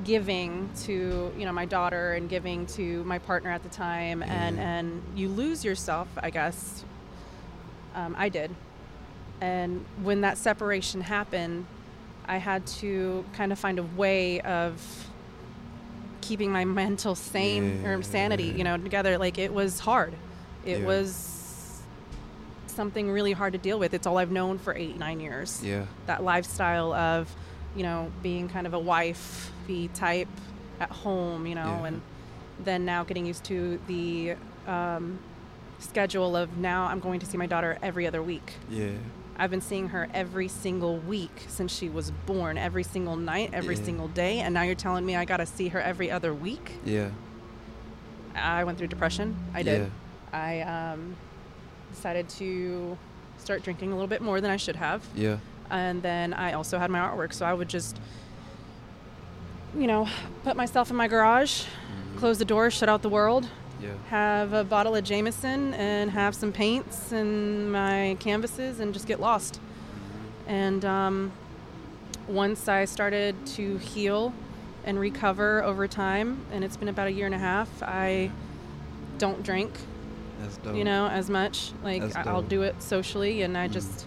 giving 0.04 0.68
to 0.82 1.32
you 1.38 1.44
know 1.44 1.52
my 1.52 1.64
daughter 1.64 2.14
and 2.14 2.28
giving 2.28 2.66
to 2.66 3.04
my 3.04 3.18
partner 3.18 3.50
at 3.50 3.62
the 3.62 3.68
time. 3.68 4.22
And 4.22 4.56
Yeah. 4.56 4.62
and 4.78 5.02
you 5.14 5.28
lose 5.28 5.64
yourself 5.64 6.08
i 6.22 6.30
guess. 6.30 6.84
Um, 7.94 8.14
i 8.18 8.28
did. 8.28 8.50
And 9.40 9.84
when 10.02 10.20
that 10.22 10.38
separation 10.38 11.00
happened 11.02 11.66
i 12.26 12.38
had 12.38 12.66
to 12.66 13.24
kind 13.34 13.52
of 13.52 13.58
find 13.58 13.78
a 13.78 13.82
way 13.82 14.40
of 14.40 14.80
keeping 16.22 16.50
my 16.50 16.64
mental 16.82 17.14
sane 17.14 17.84
or 17.84 18.02
sanity 18.02 18.44
you 18.44 18.64
know 18.64 18.76
together. 18.78 19.18
Like 19.18 19.38
it 19.38 19.52
was 19.52 19.78
hard. 19.80 20.14
It 20.64 20.80
Yeah. 20.80 20.86
was 20.86 21.33
something 22.74 23.10
really 23.10 23.32
hard 23.32 23.52
to 23.52 23.58
deal 23.58 23.78
with 23.78 23.94
it's 23.94 24.06
all 24.06 24.18
i've 24.18 24.30
known 24.30 24.58
for 24.58 24.74
eight 24.74 24.98
nine 24.98 25.20
years 25.20 25.62
yeah, 25.64 25.86
that 26.06 26.22
lifestyle 26.22 26.92
of, 26.92 27.34
you 27.76 27.82
know, 27.82 28.10
being 28.22 28.48
kind 28.48 28.66
of 28.66 28.74
a 28.74 28.78
wifey 28.78 29.88
type 29.94 30.28
at 30.80 30.90
home, 30.90 31.46
you 31.46 31.54
know, 31.54 31.78
Yeah. 31.80 31.86
and 31.86 32.02
then 32.64 32.84
now 32.84 33.02
getting 33.04 33.26
used 33.26 33.44
to 33.44 33.80
the 33.86 34.34
um, 34.66 35.18
schedule 35.78 36.36
of 36.36 36.56
now 36.58 36.84
I'm 36.86 37.00
going 37.00 37.20
to 37.20 37.26
see 37.26 37.36
my 37.36 37.46
daughter 37.46 37.78
every 37.82 38.06
other 38.06 38.22
week. 38.22 38.54
yeah, 38.70 38.90
I've 39.36 39.50
been 39.50 39.60
seeing 39.60 39.88
her 39.88 40.08
every 40.14 40.46
single 40.48 40.98
week 40.98 41.44
since 41.48 41.72
she 41.76 41.88
was 41.88 42.10
born, 42.26 42.56
every 42.58 42.84
single 42.84 43.16
night, 43.16 43.50
every 43.52 43.74
Yeah. 43.76 43.84
single 43.84 44.08
day, 44.08 44.38
and 44.40 44.54
now 44.54 44.62
you're 44.62 44.76
telling 44.76 45.04
me 45.04 45.16
I 45.16 45.24
got 45.24 45.38
to 45.38 45.46
see 45.46 45.68
her 45.68 45.80
every 45.80 46.10
other 46.10 46.32
week? 46.32 46.78
yeah, 46.84 47.10
I 48.34 48.64
went 48.64 48.78
through 48.78 48.88
depression. 48.88 49.36
I 49.54 49.62
did. 49.62 49.82
Yeah. 49.82 49.88
I 50.38 50.60
um, 50.62 51.16
decided 51.94 52.28
to 52.28 52.96
start 53.38 53.62
drinking 53.62 53.90
a 53.92 53.94
little 53.94 54.08
bit 54.08 54.22
more 54.22 54.40
than 54.40 54.50
I 54.50 54.56
should 54.56 54.76
have 54.76 55.02
yeah, 55.14 55.38
and 55.70 56.02
then 56.02 56.32
I 56.32 56.52
also 56.52 56.78
had 56.78 56.90
my 56.90 56.98
artwork. 56.98 57.32
So 57.32 57.44
I 57.46 57.54
would 57.54 57.68
just, 57.68 57.98
you 59.76 59.86
know, 59.86 60.08
put 60.44 60.56
myself 60.56 60.90
in 60.90 60.96
my 60.96 61.08
garage, 61.08 61.64
close 62.16 62.38
the 62.38 62.44
door, 62.44 62.70
shut 62.70 62.88
out 62.88 63.02
the 63.02 63.08
world, 63.08 63.48
yeah, 63.82 63.90
have 64.08 64.52
a 64.52 64.64
bottle 64.64 64.94
of 64.94 65.04
Jameson, 65.04 65.74
and 65.74 66.10
have 66.10 66.34
some 66.34 66.52
paints 66.52 67.12
and 67.12 67.72
my 67.72 68.16
canvases, 68.20 68.80
and 68.80 68.92
just 68.92 69.06
get 69.06 69.20
lost. 69.20 69.60
And 70.46 70.84
um, 70.84 71.32
once 72.28 72.68
I 72.68 72.84
started 72.84 73.34
to 73.56 73.78
heal 73.78 74.32
and 74.84 75.00
recover 75.00 75.62
over 75.64 75.88
time, 75.88 76.44
and 76.52 76.62
it's 76.64 76.76
been 76.76 76.88
about 76.88 77.08
a 77.08 77.12
year 77.12 77.26
and 77.26 77.34
a 77.34 77.38
half, 77.38 77.68
I 77.82 78.30
don't 79.18 79.42
drink. 79.42 79.70
You 80.74 80.84
know, 80.84 81.06
as 81.08 81.28
much. 81.30 81.72
Like 81.82 82.14
I'll 82.26 82.42
do 82.42 82.62
it 82.62 82.82
socially, 82.82 83.42
and 83.42 83.56
I 83.56 83.68
Mhm. 83.68 83.72
just 83.72 84.06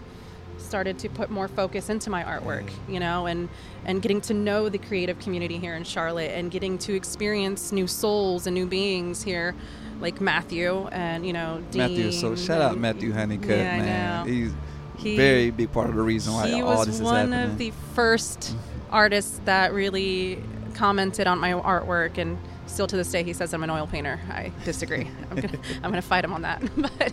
started 0.58 0.98
to 0.98 1.08
put 1.08 1.30
more 1.30 1.48
focus 1.48 1.88
into 1.88 2.10
my 2.10 2.22
artwork, 2.24 2.66
Yeah. 2.66 2.94
you 2.94 3.00
know, 3.00 3.26
and 3.26 3.48
and 3.86 4.02
getting 4.02 4.20
to 4.22 4.34
know 4.34 4.68
the 4.68 4.78
creative 4.78 5.18
community 5.18 5.56
here 5.58 5.74
in 5.74 5.84
Charlotte, 5.84 6.32
and 6.34 6.50
getting 6.50 6.76
to 6.78 6.94
experience 6.94 7.72
new 7.72 7.86
souls 7.86 8.46
and 8.46 8.54
new 8.54 8.66
beings 8.66 9.22
here, 9.22 9.54
like 10.00 10.20
Matthew 10.20 10.86
and 10.92 11.24
you 11.26 11.32
know 11.32 11.62
Dean. 11.70 11.82
Matthew, 11.82 12.12
so 12.12 12.34
shout 12.36 12.60
out 12.60 12.78
Matthew 12.78 13.12
Honeycutt, 13.12 13.48
yeah, 13.58 13.78
man. 13.78 14.26
He's 14.28 14.52
He- 14.96 15.16
very 15.16 15.50
big 15.50 15.72
part 15.72 15.88
of 15.88 15.94
the 15.96 16.02
reason 16.02 16.34
why 16.34 16.60
all 16.60 16.84
this 16.84 16.96
is 16.96 16.98
happening. 16.98 16.98
He 16.98 17.02
was 17.02 17.12
one 17.12 17.32
of 17.32 17.58
the 17.58 17.72
first 17.94 18.54
artists 18.90 19.40
that 19.44 19.72
really 19.72 20.42
commented 20.74 21.26
on 21.26 21.38
my 21.38 21.52
artwork 21.52 22.18
and 22.18 22.36
still 22.68 22.86
to 22.86 22.96
this 22.96 23.10
day 23.10 23.22
he 23.22 23.32
says 23.32 23.52
i'm 23.54 23.62
an 23.64 23.70
oil 23.70 23.86
painter 23.86 24.20
i 24.30 24.52
disagree 24.64 25.08
i'm 25.30 25.36
gonna, 25.40 25.58
I'm 25.82 25.90
gonna 25.90 26.02
fight 26.02 26.24
him 26.24 26.32
on 26.32 26.42
that 26.42 26.62
but 26.76 27.12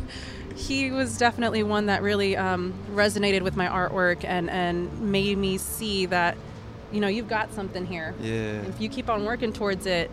he 0.56 0.92
was 0.92 1.18
definitely 1.18 1.64
one 1.64 1.88
that 1.88 2.02
really 2.02 2.38
um, 2.38 2.74
resonated 2.94 3.42
with 3.42 3.56
my 3.58 3.68
artwork 3.68 4.24
and, 4.24 4.50
and 4.50 5.12
made 5.12 5.38
me 5.38 5.58
see 5.58 6.06
that 6.08 6.38
you 6.92 7.00
know 7.02 7.08
you've 7.08 7.28
got 7.30 7.52
something 7.54 7.86
here 7.86 8.14
yeah, 8.22 8.62
if 8.62 8.80
you 8.80 8.88
keep 8.90 9.10
on 9.10 9.26
working 9.26 9.52
towards 9.52 9.86
it 9.86 10.10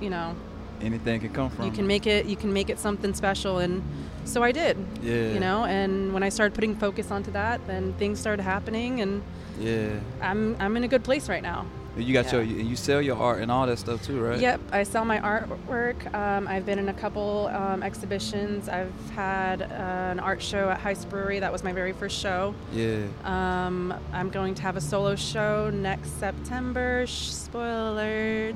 you 0.00 0.10
know 0.10 0.36
anything 0.80 1.20
can 1.20 1.30
come 1.32 1.50
from. 1.50 1.64
you 1.64 1.70
can 1.72 1.86
make 1.86 2.06
it 2.06 2.26
you 2.26 2.36
can 2.36 2.52
make 2.52 2.70
it 2.70 2.78
something 2.78 3.12
special 3.14 3.58
and 3.58 3.82
so 4.24 4.42
i 4.42 4.52
did 4.52 4.76
Yeah. 5.02 5.32
you 5.32 5.40
know 5.40 5.64
and 5.64 6.12
when 6.14 6.22
i 6.22 6.28
started 6.28 6.54
putting 6.54 6.76
focus 6.76 7.10
onto 7.10 7.30
that 7.32 7.66
then 7.66 7.92
things 7.94 8.20
started 8.20 8.42
happening 8.42 9.00
and 9.00 9.22
Yeah. 9.58 9.98
I'm 10.22 10.56
I'm 10.60 10.76
in 10.76 10.84
a 10.84 10.88
good 10.88 11.02
place 11.04 11.28
right 11.28 11.42
now. 11.42 11.66
You 11.96 12.12
got 12.14 12.26
Yeah. 12.26 12.40
your 12.40 12.42
you 12.44 12.76
sell 12.76 13.02
your 13.02 13.16
art 13.18 13.40
and 13.42 13.50
all 13.50 13.66
that 13.66 13.78
stuff 13.78 14.04
too, 14.04 14.20
right? 14.20 14.38
Yep, 14.38 14.60
I 14.72 14.84
sell 14.84 15.04
my 15.04 15.18
artwork. 15.18 16.12
Um, 16.14 16.46
I've 16.46 16.64
been 16.64 16.78
in 16.78 16.88
a 16.88 16.94
couple 16.94 17.48
um, 17.52 17.82
exhibitions. 17.82 18.68
I've 18.68 18.92
had 19.10 19.62
uh, 19.62 19.64
an 20.12 20.20
art 20.20 20.40
show 20.40 20.70
at 20.70 20.80
Heist 20.80 21.08
Brewery. 21.10 21.40
That 21.40 21.52
was 21.52 21.64
my 21.64 21.72
very 21.72 21.92
first 21.92 22.18
show. 22.18 22.54
Yeah. 22.72 23.00
Um, 23.24 23.92
I'm 24.12 24.30
going 24.30 24.54
to 24.54 24.62
have 24.62 24.76
a 24.76 24.80
solo 24.80 25.16
show 25.16 25.70
next 25.70 26.18
September. 26.20 27.06
Spoiler 27.08 27.90
alert. 27.90 28.54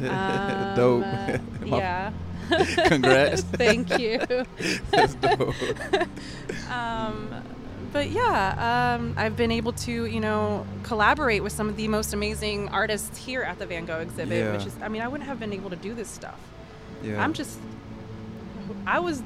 Yeah. 0.00 0.68
Um, 0.70 0.76
dope. 0.76 1.04
uh, 1.04 1.38
yeah. 1.76 2.12
Congrats. 2.86 3.42
Thank 3.42 3.98
you. 3.98 4.20
That's 4.92 5.14
dope. 5.16 5.52
um, 6.70 7.42
but 7.96 8.10
yeah, 8.10 8.96
um, 8.98 9.14
I've 9.16 9.36
been 9.38 9.50
able 9.50 9.72
to, 9.72 10.04
you 10.04 10.20
know, 10.20 10.66
collaborate 10.82 11.42
with 11.42 11.54
some 11.54 11.66
of 11.70 11.76
the 11.78 11.88
most 11.88 12.12
amazing 12.12 12.68
artists 12.68 13.16
here 13.16 13.42
at 13.42 13.58
the 13.58 13.64
Van 13.64 13.86
Gogh 13.86 14.00
exhibit. 14.00 14.36
Yeah. 14.36 14.52
Which 14.54 14.66
is, 14.66 14.76
I 14.82 14.88
mean, 14.88 15.00
I 15.00 15.08
wouldn't 15.08 15.26
have 15.26 15.40
been 15.40 15.54
able 15.54 15.70
to 15.70 15.76
do 15.76 15.94
this 15.94 16.06
stuff. 16.08 16.38
Yeah. 17.02 17.22
I'm 17.22 17.32
just, 17.32 17.58
I 18.86 18.98
was 18.98 19.22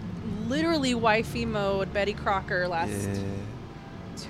literally 0.47 0.95
wifey 0.95 1.45
mode 1.47 1.93
Betty 1.93 2.13
Crocker 2.13 2.69
last 2.69 2.93
Yeah. 2.93 3.15
two, 4.17 4.29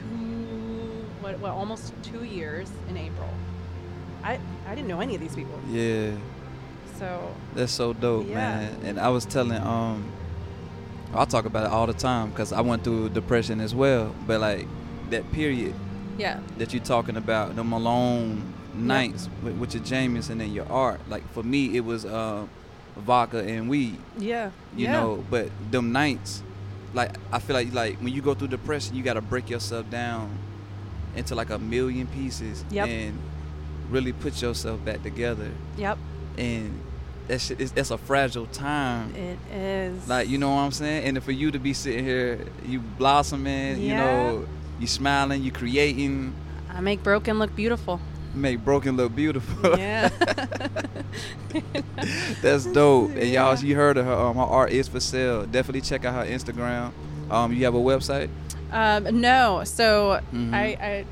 what, 1.20 1.38
what, 1.40 1.50
almost 1.50 1.92
two 2.02 2.25
years 2.25 2.70
in 2.88 2.97
April. 2.97 3.28
I, 4.25 4.38
I 4.66 4.75
didn't 4.75 4.88
know 4.88 5.00
any 5.00 5.14
of 5.16 5.20
these 5.20 5.35
people. 5.35 5.61
Yeah. 5.68 6.12
So 6.99 7.35
That's 7.54 7.73
so 7.73 7.92
dope, 7.92 8.26
Yeah. 8.26 8.35
man. 8.37 8.76
And 8.85 8.99
I 8.99 9.11
was 9.11 9.26
telling, 9.26 9.61
um, 9.61 10.11
I 11.14 11.25
talk 11.25 11.45
about 11.45 11.64
it 11.67 11.71
all 11.73 11.87
the 11.87 11.93
time 11.93 12.31
because 12.31 12.52
I 12.52 12.61
went 12.61 12.85
through 12.85 13.11
depression 13.11 13.61
as 13.61 13.75
well. 13.75 14.14
But 14.26 14.40
like 14.40 14.67
that 15.11 15.31
period 15.33 15.75
yeah, 16.19 16.40
that 16.59 16.73
you're 16.73 16.83
talking 16.83 17.17
about, 17.17 17.57
the 17.57 17.64
Malone 17.64 18.52
nights 18.75 19.29
with, 19.43 19.57
with 19.59 19.75
your 19.75 19.83
Jameson 19.83 20.33
and 20.33 20.40
then 20.43 20.52
your 20.52 20.71
art. 20.71 21.00
Like 21.09 21.29
for 21.33 21.43
me, 21.43 21.76
it 21.76 21.85
was 21.85 22.05
uh, 22.05 22.47
vodka 22.97 23.38
and 23.38 23.69
weed. 23.69 23.99
yeah, 24.19 24.50
You 24.76 24.85
yeah. 24.87 24.93
know, 24.93 25.25
but 25.31 25.49
them 25.71 25.93
nights, 25.93 26.43
like 26.95 27.12
I 27.33 27.38
feel 27.38 27.55
like 27.55 27.73
like 27.73 27.99
when 27.99 28.12
you 28.12 28.23
go 28.23 28.35
through 28.35 28.49
depression, 28.49 28.95
you 28.95 29.02
got 29.02 29.14
to 29.14 29.21
break 29.23 29.49
yourself 29.50 29.88
down 29.90 30.31
into 31.17 31.35
like 31.35 31.50
a 31.50 31.59
million 31.59 32.07
pieces 32.07 32.64
Yep. 32.71 32.87
and 32.88 33.19
really 33.90 34.12
put 34.12 34.40
yourself 34.40 34.85
back 34.85 35.02
together. 35.02 35.50
Yep, 35.76 35.99
And 36.38 36.81
that 37.30 37.40
shit 37.40 37.60
is 37.60 37.70
that's 37.72 37.90
a 37.90 37.99
fragile 37.99 38.46
time. 38.46 39.14
it 39.14 39.38
is. 39.54 40.08
Like 40.08 40.28
you 40.28 40.37
know 40.38 40.50
what 40.54 40.60
I'm 40.62 40.72
saying? 40.72 41.04
And 41.06 41.22
for 41.22 41.32
you 41.32 41.50
to 41.52 41.58
be 41.58 41.72
sitting 41.72 42.04
here, 42.04 42.40
you 42.66 42.80
blossoming, 42.80 43.80
you 43.80 43.94
know, 43.94 44.46
you 44.80 44.87
smiling, 44.87 45.42
you 45.42 45.52
creating, 45.52 46.34
I 46.68 46.80
make 46.80 47.02
broken 47.02 47.38
look 47.38 47.54
beautiful. 47.54 48.00
make 48.34 48.64
broken 48.64 48.96
look 48.96 49.14
beautiful. 49.14 49.78
Yeah. 49.78 50.08
That's 52.42 52.64
dope. 52.66 53.10
And 53.10 53.28
y'all, 53.30 53.54
Yeah. 53.56 53.60
you 53.62 53.75
heard 53.76 53.96
of 53.96 54.06
her. 54.06 54.12
Um, 54.12 54.37
her 54.37 54.42
art 54.42 54.70
is 54.72 54.88
for 54.88 55.00
sale. 55.00 55.46
Definitely 55.46 55.80
check 55.82 56.04
out 56.04 56.14
her 56.26 56.32
Instagram. 56.32 56.92
Um, 57.30 57.52
you 57.52 57.64
have 57.64 57.75
a 57.75 57.78
website? 57.78 58.28
um, 58.72 59.20
no, 59.20 59.62
so 59.64 60.20
Mhm. 60.32 60.54
I, 60.54 60.64
I 60.80 61.04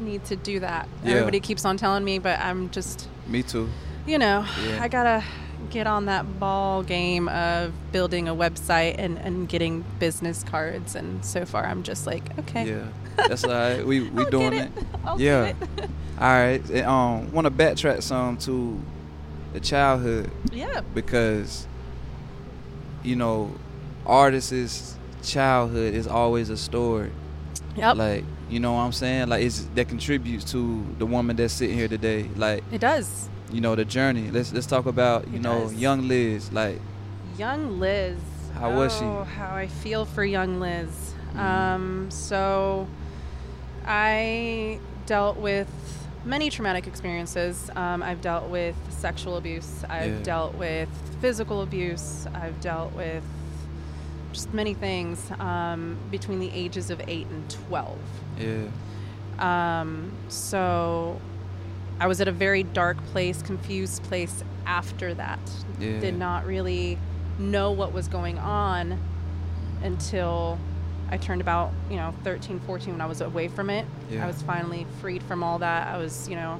need 0.00 0.24
to 0.26 0.36
do 0.36 0.60
that. 0.60 0.88
Yeah. 1.04 1.10
Everybody 1.12 1.40
keeps 1.40 1.64
on 1.66 1.76
telling 1.76 2.04
me, 2.04 2.18
but 2.18 2.38
I'm 2.40 2.70
just, 2.70 3.06
Me 3.26 3.42
too. 3.42 3.68
You 4.10 4.18
know, 4.18 4.44
Yeah. 4.66 4.82
I 4.82 4.88
gotta 4.88 5.24
get 5.70 5.86
on 5.86 6.06
that 6.06 6.40
ball 6.40 6.82
game 6.82 7.28
of 7.28 7.72
building 7.92 8.28
a 8.28 8.34
website 8.34 8.96
and, 8.98 9.16
and 9.18 9.48
getting 9.48 9.84
business 10.00 10.42
cards. 10.42 10.96
And 10.96 11.24
so 11.24 11.44
far, 11.44 11.64
I'm 11.64 11.84
just 11.84 12.06
like, 12.08 12.36
okay. 12.40 12.68
Yeah, 12.68 12.86
that's 13.28 13.44
all 13.44 13.50
right. 13.52 13.86
We 13.86 14.10
we 14.10 14.24
I'll 14.24 14.30
doing 14.30 14.52
it. 14.54 14.70
it. 14.76 14.84
Yeah. 15.18 15.44
it. 15.46 15.56
All 16.20 16.26
right. 16.26 16.62
And, 16.68 16.86
um, 16.86 17.32
want 17.32 17.46
to 17.46 17.50
backtrack 17.50 18.02
some 18.02 18.36
to 18.38 18.78
the 19.54 19.60
childhood 19.60 20.30
yeah. 20.52 20.82
because 20.92 21.66
you 23.02 23.16
know, 23.16 23.54
artists' 24.04 24.98
childhood 25.22 25.94
is 25.94 26.06
always 26.06 26.50
a 26.50 26.58
story. 26.58 27.10
Yep. 27.76 27.96
Like 27.96 28.24
you 28.50 28.60
know 28.60 28.74
what 28.74 28.80
I'm 28.80 28.92
saying? 28.92 29.28
Like 29.28 29.44
it's 29.44 29.64
that 29.76 29.88
contributes 29.88 30.44
to 30.52 30.84
the 30.98 31.06
woman 31.06 31.36
that's 31.36 31.54
sitting 31.54 31.78
here 31.78 31.88
today. 31.88 32.28
Like 32.36 32.64
it 32.70 32.80
does. 32.82 33.30
You 33.52 33.60
know 33.60 33.74
the 33.74 33.84
journey. 33.84 34.30
Let's 34.30 34.52
let's 34.52 34.66
talk 34.66 34.86
about 34.86 35.28
you 35.28 35.36
It 35.36 35.42
know 35.42 35.60
does. 35.62 35.74
young 35.74 36.08
Liz. 36.08 36.52
Like 36.52 36.80
Young 37.38 37.78
Liz. 37.80 38.18
How 38.54 38.74
was 38.74 38.96
she? 38.96 39.04
Oh, 39.04 39.24
how 39.24 39.54
I 39.54 39.66
feel 39.66 40.04
for 40.04 40.24
young 40.24 40.60
Liz. 40.60 41.14
Mhm. 41.34 41.38
Um, 41.40 42.10
so 42.10 42.86
I 43.86 44.78
dealt 45.06 45.36
with 45.38 45.68
many 46.24 46.50
traumatic 46.50 46.86
experiences. 46.86 47.70
Um, 47.74 48.02
I've 48.02 48.20
dealt 48.20 48.48
with 48.50 48.76
sexual 48.90 49.36
abuse. 49.36 49.84
I've 49.88 50.18
Yeah. 50.18 50.22
dealt 50.22 50.54
with 50.56 50.88
physical 51.20 51.62
abuse. 51.62 52.26
I've 52.34 52.60
dealt 52.60 52.92
with 52.94 53.22
just 54.32 54.52
many 54.52 54.74
things 54.74 55.30
um, 55.40 55.96
between 56.10 56.38
the 56.38 56.50
ages 56.52 56.90
of 56.90 57.00
8 57.08 57.26
and 57.30 57.48
12. 57.68 57.98
yeah, 58.38 58.68
Um, 59.80 60.12
so 60.28 61.20
I 62.00 62.06
was 62.06 62.20
at 62.22 62.28
a 62.28 62.32
very 62.32 62.62
dark 62.62 62.96
place, 63.06 63.42
confused 63.42 64.02
place 64.04 64.42
after 64.64 65.12
that. 65.14 65.38
Yeah. 65.78 66.00
Did 66.00 66.18
not 66.18 66.46
really 66.46 66.98
know 67.38 67.72
what 67.72 67.92
was 67.92 68.08
going 68.08 68.38
on 68.38 68.98
until 69.82 70.58
I 71.10 71.18
turned 71.18 71.42
about, 71.42 71.72
you 71.90 71.96
know, 71.96 72.14
13, 72.24 72.58
14 72.60 72.94
when 72.94 73.00
I 73.02 73.06
was 73.06 73.20
away 73.20 73.48
from 73.48 73.68
it. 73.68 73.84
Yeah. 74.10 74.24
I 74.24 74.26
was 74.26 74.40
finally 74.42 74.86
freed 75.00 75.22
from 75.24 75.42
all 75.42 75.58
that. 75.58 75.88
I 75.88 75.98
was, 75.98 76.26
you 76.26 76.36
know, 76.36 76.58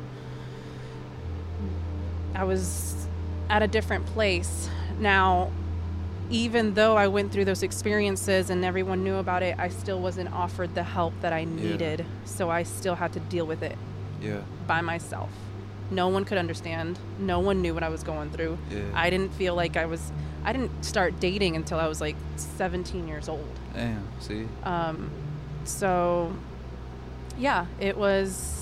I 2.34 2.44
was 2.44 3.08
at 3.48 3.62
a 3.62 3.66
different 3.66 4.04
place. 4.06 4.68
Now, 4.98 5.50
even 6.28 6.74
though 6.74 6.98
I 6.98 7.08
went 7.08 7.32
through 7.32 7.46
those 7.46 7.62
experiences 7.62 8.50
and 8.50 8.62
everyone 8.62 9.02
knew 9.02 9.16
about 9.16 9.42
it, 9.42 9.58
I 9.58 9.68
still 9.68 10.00
wasn't 10.00 10.32
offered 10.32 10.74
the 10.74 10.82
help 10.82 11.14
that 11.22 11.32
I 11.32 11.44
needed. 11.44 12.04
So 12.26 12.50
I 12.50 12.62
still 12.62 12.94
had 12.94 13.14
to 13.14 13.20
deal 13.20 13.46
with 13.46 13.62
it 13.62 13.78
yeah, 14.20 14.40
by 14.66 14.80
myself. 14.80 15.30
No 15.90 16.08
one 16.08 16.24
could 16.24 16.38
understand. 16.38 16.98
No 17.18 17.40
one 17.40 17.62
knew 17.62 17.74
what 17.74 17.82
I 17.82 17.88
was 17.88 18.02
going 18.04 18.30
through. 18.30 18.58
Yeah. 18.70 18.82
I 18.94 19.10
didn't 19.10 19.32
feel 19.34 19.54
like 19.54 19.76
I 19.76 19.86
was. 19.86 20.12
I 20.44 20.52
didn't 20.52 20.84
start 20.84 21.18
dating 21.20 21.56
until 21.56 21.78
I 21.78 21.86
was 21.88 22.00
like 22.00 22.16
17 22.36 23.06
years 23.08 23.28
old. 23.28 23.46
damn. 23.74 24.02
See, 24.20 24.46
Um, 24.64 25.10
so, 25.64 26.32
yeah, 27.38 27.66
it 27.80 27.96
was. 27.96 28.56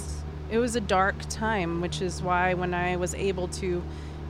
It 0.51 0.59
was 0.59 0.77
a 0.77 0.81
dark 0.81 1.17
time, 1.29 1.81
which 1.83 2.01
is 2.01 2.23
why 2.23 2.55
when 2.55 2.73
I 2.73 2.97
was 2.97 3.15
able 3.15 3.49
to 3.49 3.83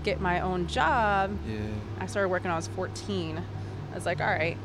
get 0.02 0.20
my 0.20 0.40
own 0.40 0.66
job, 0.66 1.30
yeah, 1.49 1.58
I 2.00 2.06
started 2.06 2.28
working 2.30 2.47
when 2.49 2.54
I 2.54 2.56
was 2.56 2.66
14. 2.68 3.40
I 3.92 3.94
was 3.94 4.04
like, 4.04 4.20
all 4.20 4.26
right, 4.26 4.56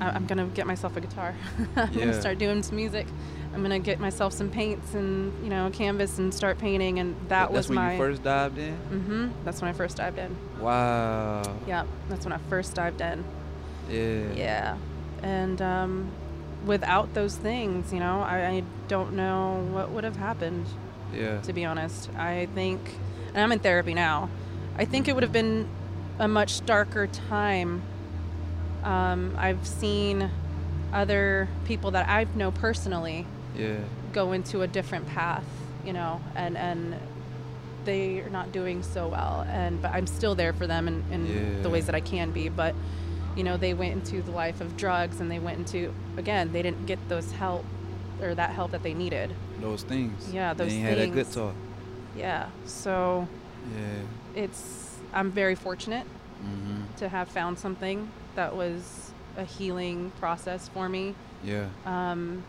I- 0.00 0.08
I'm 0.10 0.24
Mhm. 0.24 0.28
gonna 0.28 0.46
get 0.46 0.66
myself 0.66 0.96
a 0.96 1.00
guitar. 1.02 1.34
I'm 1.76 1.92
Yeah. 1.92 1.98
gonna 2.06 2.20
start 2.20 2.38
doing 2.38 2.62
some 2.62 2.76
music. 2.76 3.06
I'm 3.54 3.62
gonna 3.62 3.78
get 3.78 4.00
myself 4.00 4.32
some 4.32 4.50
paints 4.50 4.94
and 4.94 5.32
you 5.44 5.48
know 5.48 5.70
canvas 5.72 6.18
and 6.18 6.34
start 6.34 6.58
painting. 6.58 6.98
And 6.98 7.14
that 7.28 7.28
that's 7.28 7.52
was 7.52 7.68
when 7.68 7.76
my. 7.76 7.92
you 7.92 7.98
first 7.98 8.22
dived 8.24 8.58
in. 8.58 8.74
Mm-hmm. 8.90 9.28
That's 9.44 9.62
when 9.62 9.70
I 9.70 9.72
first 9.72 9.96
dived 9.96 10.18
in. 10.18 10.36
Wow. 10.58 11.42
Yeah, 11.66 11.84
that's 12.08 12.24
when 12.26 12.32
I 12.32 12.38
first 12.48 12.74
dived 12.74 13.00
in. 13.00 13.24
Yeah. 13.88 14.32
Yeah, 14.34 14.76
and 15.22 15.62
um, 15.62 16.10
without 16.66 17.14
those 17.14 17.36
things, 17.36 17.92
you 17.92 18.00
know, 18.00 18.20
I, 18.22 18.46
I 18.46 18.62
don't 18.88 19.14
know 19.14 19.66
what 19.70 19.90
would 19.90 20.04
have 20.04 20.16
happened. 20.16 20.66
Yeah. 21.12 21.40
To 21.42 21.52
be 21.52 21.64
honest, 21.64 22.10
I 22.16 22.48
think, 22.54 22.80
and 23.34 23.38
I'm 23.38 23.52
in 23.52 23.60
therapy 23.60 23.94
now. 23.94 24.30
I 24.76 24.84
think 24.84 25.06
it 25.06 25.14
would 25.14 25.22
have 25.22 25.32
been 25.32 25.68
a 26.18 26.26
much 26.26 26.66
darker 26.66 27.06
time. 27.06 27.82
Um, 28.82 29.36
I've 29.38 29.64
seen 29.64 30.30
other 30.92 31.48
people 31.66 31.92
that 31.92 32.08
I 32.08 32.26
know 32.34 32.50
personally 32.50 33.26
Yeah. 33.56 33.76
go 34.12 34.32
into 34.32 34.62
a 34.62 34.66
different 34.66 35.06
path, 35.08 35.44
you 35.84 35.92
know, 35.92 36.20
and 36.34 36.56
and 36.56 36.96
they 37.84 38.20
are 38.20 38.30
not 38.30 38.52
doing 38.52 38.82
so 38.82 39.08
well. 39.08 39.46
And 39.48 39.80
but 39.82 39.92
I'm 39.92 40.06
still 40.06 40.34
there 40.34 40.52
for 40.52 40.66
them 40.66 40.88
in, 40.88 41.04
in 41.10 41.26
Yeah. 41.26 41.62
the 41.62 41.70
ways 41.70 41.86
that 41.86 41.94
I 41.94 42.00
can 42.00 42.30
be. 42.30 42.48
But 42.48 42.74
you 43.36 43.42
know, 43.42 43.56
they 43.56 43.74
went 43.74 43.92
into 43.92 44.22
the 44.22 44.30
life 44.30 44.60
of 44.60 44.76
drugs, 44.76 45.20
and 45.20 45.30
they 45.30 45.38
went 45.38 45.58
into 45.58 45.92
again, 46.16 46.52
they 46.52 46.62
didn't 46.62 46.86
get 46.86 46.98
those 47.08 47.32
help 47.32 47.64
or 48.22 48.34
that 48.34 48.50
help 48.50 48.70
that 48.70 48.82
they 48.82 48.94
needed. 48.94 49.34
Those 49.60 49.82
things. 49.82 50.32
Yeah, 50.32 50.54
They 50.54 50.64
those 50.64 50.72
ain't 50.72 50.84
had 50.84 50.98
that 50.98 51.12
good 51.12 51.30
talk. 51.32 51.54
Yeah, 52.16 52.48
so 52.64 53.26
Yeah. 53.76 54.42
it's 54.42 54.98
I'm 55.12 55.30
very 55.30 55.54
fortunate 55.54 56.06
mm-hmm. 56.42 56.82
to 56.96 57.08
have 57.08 57.28
found 57.28 57.58
something 57.58 58.08
that 58.36 58.54
was 58.56 59.10
a 59.36 59.44
healing 59.44 60.12
process 60.20 60.68
for 60.68 60.88
me. 60.88 61.14
Yeah. 61.44 61.66
Um, 61.84 62.44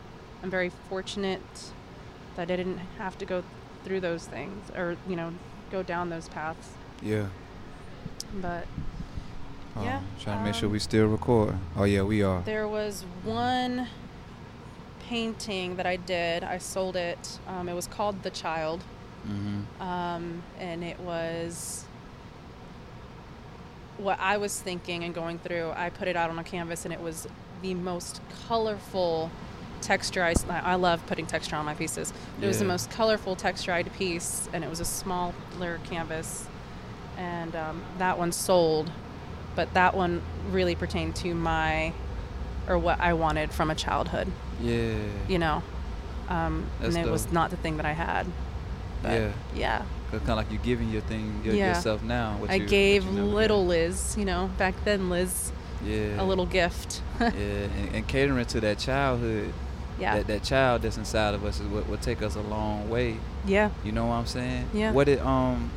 I'm 0.46 0.52
very 0.52 0.70
fortunate 0.90 1.42
that 2.36 2.52
I 2.52 2.56
didn't 2.56 2.78
have 3.00 3.18
to 3.18 3.25
go 3.25 3.44
through 3.84 4.02
those 4.02 4.28
things 4.28 4.70
or, 4.78 4.96
you 5.10 5.16
know, 5.16 5.34
go 5.72 5.82
down 5.82 6.12
those 6.12 6.30
paths. 6.30 6.70
Yeah. 7.02 7.30
But 8.40 8.68
Oh, 9.75 9.84
Yeah, 9.84 10.02
Trying 10.20 10.38
to 10.38 10.44
make 10.44 10.54
sure 10.54 10.68
um, 10.68 10.74
we 10.74 10.78
still 10.78 11.08
record. 11.08 11.56
Oh 11.75 11.86
yeah, 11.86 12.04
we 12.04 12.22
are. 12.22 12.44
there 12.44 12.68
was 12.68 13.06
one 13.24 13.88
painting 15.08 15.78
that 15.78 15.88
I 15.88 15.96
did. 15.96 16.44
I 16.44 16.60
sold 16.60 16.96
it. 16.96 17.40
Um, 17.48 17.68
it 17.68 17.74
was 17.74 17.88
called 17.88 18.22
The 18.22 18.30
Child. 18.30 18.84
Mm-hmm. 19.28 19.82
Um, 19.82 20.44
and 20.60 20.84
it 20.84 21.00
was 21.00 21.86
what 23.98 24.20
I 24.20 24.38
was 24.38 24.62
thinking 24.62 25.06
and 25.06 25.16
going 25.16 25.40
through. 25.40 25.72
I 25.75 25.90
put 25.90 26.08
it 26.08 26.16
out 26.16 26.30
on 26.30 26.38
a 26.38 26.44
canvas, 26.44 26.86
and 26.86 26.94
it 26.94 27.02
was 27.02 27.28
the 27.64 27.74
most 27.74 28.22
colorful 28.48 29.32
texturized. 29.86 30.50
I 30.50 30.60
I 30.72 30.75
love 30.75 31.06
putting 31.08 31.25
texture 31.25 31.56
on 31.56 31.65
my 31.65 31.74
pieces. 31.75 32.12
It 32.42 32.48
was 32.48 32.60
the 32.60 32.65
most 32.65 32.89
colorful 32.92 33.36
texturized 33.36 33.94
piece, 33.94 34.50
and 34.54 34.63
it 34.63 34.70
was 34.70 34.80
a 34.80 34.86
smaller 34.86 35.80
canvas. 35.89 36.48
And 37.18 37.56
um, 37.56 37.82
that 37.98 38.18
one 38.18 38.32
sold, 38.32 38.92
but 39.56 39.74
that 39.74 39.96
one 39.96 40.22
really 40.50 40.75
pertained 40.75 41.15
to 41.18 41.34
my 41.34 41.94
or 42.68 42.77
what 42.77 43.00
I 43.00 43.13
wanted 43.13 43.51
from 43.51 43.70
a 43.70 43.75
childhood. 43.75 44.27
Yeah. 44.62 44.96
You 45.30 45.39
know, 45.39 45.63
um, 46.30 46.65
and 46.82 46.98
it 46.98 47.06
was 47.08 47.32
not 47.32 47.51
the 47.51 47.58
thing 47.58 47.77
that 47.77 47.86
I 47.86 47.94
had. 47.94 48.25
But 49.01 49.12
Yeah. 49.13 49.32
yeah. 49.56 49.82
Cause 50.12 50.20
kind 50.20 50.32
of 50.32 50.38
like 50.38 50.51
you're 50.51 50.62
giving 50.62 50.89
your 50.89 51.01
thing 51.01 51.42
your, 51.44 51.54
Yeah. 51.56 51.70
yourself 51.75 52.04
now. 52.04 52.36
What 52.39 52.50
I 52.50 52.56
you- 52.56 52.68
gave 52.68 53.08
little. 53.08 53.65
Liz, 53.65 54.15
you 54.18 54.25
know, 54.25 54.50
back 54.58 54.74
then 54.84 55.10
Liz, 55.10 55.51
Yeah. 55.86 56.22
a 56.22 56.24
little 56.24 56.46
gift. 56.46 57.01
yeah, 57.20 57.27
and, 57.27 57.96
and 57.96 58.08
catering 58.08 58.46
to 58.48 58.60
that 58.62 58.77
childhood. 58.80 59.54
Yeah. 60.00 60.16
That 60.18 60.28
that 60.28 60.44
child 60.44 60.82
that's 60.82 60.98
inside 60.98 61.34
of 61.34 61.44
us 61.46 61.60
is 61.60 61.68
what 61.68 61.88
will 61.90 61.98
take 61.98 62.22
us 62.22 62.36
a 62.36 62.42
long 62.42 62.90
way. 62.90 63.18
yeah. 63.46 63.70
You 63.84 63.92
know 63.92 64.06
what 64.08 64.16
I'm 64.16 64.25
saying? 64.25 64.70
Yeah. 64.74 64.92
What 64.92 65.06
did 65.06 65.20
um 65.20 65.72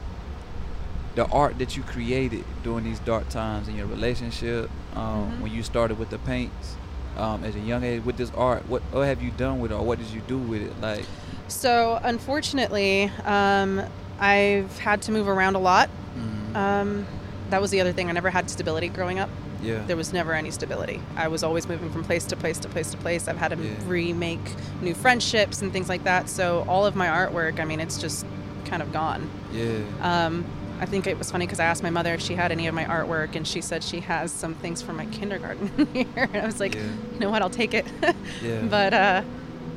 the 1.15 1.27
art 1.27 1.59
that 1.59 1.77
you 1.77 1.83
created 1.83 2.45
during 2.63 2.85
these 2.85 3.01
dark 3.01 3.29
times 3.29 3.67
in 3.69 3.75
your 3.77 3.87
relationship, 3.87 4.71
um, 4.95 5.33
Mhm. 5.33 5.41
when 5.43 5.53
you 5.53 5.63
started 5.65 5.99
with 5.99 6.11
the 6.11 6.19
paints, 6.19 6.77
um, 7.17 7.43
as 7.43 7.57
a 7.57 7.61
young 7.61 7.83
age 7.83 8.05
with 8.05 8.17
this 8.17 8.31
art, 8.37 8.69
what 8.69 8.83
what 8.93 9.07
have 9.07 9.21
you 9.23 9.31
done 9.33 9.59
with 9.61 9.73
it, 9.73 9.75
or 9.75 9.83
what 9.85 9.99
did 9.99 10.09
you 10.09 10.21
do 10.29 10.39
with 10.39 10.63
it? 10.63 10.73
Like, 10.81 11.05
So 11.49 11.99
unfortunately, 12.05 13.11
um, 13.25 13.83
I've 14.21 14.79
had 14.79 15.01
to 15.03 15.13
move 15.13 15.29
around 15.29 15.57
a 15.57 15.59
lot. 15.59 15.89
mm, 16.17 16.57
Um, 16.57 17.07
that 17.51 17.61
was 17.61 17.71
the 17.71 17.81
other 17.81 17.93
thing. 17.93 18.09
I 18.09 18.13
never 18.13 18.31
had 18.31 18.51
stability 18.51 18.89
growing 18.89 19.19
up. 19.19 19.31
Yeah, 19.63 19.83
There 19.87 19.97
was 19.97 20.13
never 20.13 20.35
any 20.35 20.51
stability. 20.51 21.01
I 21.17 21.29
was 21.29 21.43
always 21.43 21.69
moving 21.69 21.91
from 21.91 22.05
place 22.05 22.25
to 22.27 22.37
place 22.37 22.59
to 22.61 22.69
place 22.69 22.91
to 22.93 22.97
place. 22.97 23.27
I've 23.29 23.37
had 23.39 23.51
to 23.51 23.57
Yeah. 23.57 23.71
remake 23.87 24.55
new 24.81 24.95
friendships 24.95 25.63
and 25.63 25.73
things 25.73 25.89
like 25.89 26.05
that. 26.05 26.29
So 26.29 26.65
all 26.69 26.87
of 26.87 26.95
my 26.97 27.07
artwork, 27.09 27.59
I 27.61 27.65
mean, 27.65 27.81
it's 27.81 27.99
just 27.99 28.25
kind 28.65 28.83
of 28.83 28.93
gone. 28.93 29.29
yeah, 29.53 29.79
Um, 30.03 30.45
I 30.81 30.87
think 30.87 31.07
it 31.09 31.19
was 31.19 31.31
funny 31.31 31.45
because 31.47 31.59
I 31.59 31.65
asked 31.65 31.83
my 31.83 31.91
mother 31.91 32.15
if 32.15 32.21
she 32.21 32.35
had 32.37 32.53
any 32.53 32.69
of 32.69 32.75
my 32.75 32.85
artwork, 32.85 33.35
and 33.35 33.45
she 33.47 33.61
said 33.61 33.83
she 33.83 33.99
has 34.01 34.31
some 34.31 34.55
things 34.55 34.81
from 34.81 34.97
my 34.97 35.07
kindergarten 35.07 35.71
here. 35.93 36.07
And 36.17 36.37
I 36.37 36.47
was 36.47 36.61
like, 36.61 36.75
Yeah. 36.77 36.83
you 37.15 37.19
know 37.21 37.31
what, 37.31 37.43
I'll 37.43 37.51
take 37.51 37.75
it. 37.75 37.85
Yeah. 38.43 38.61
But 38.63 38.95
uh, 38.95 39.23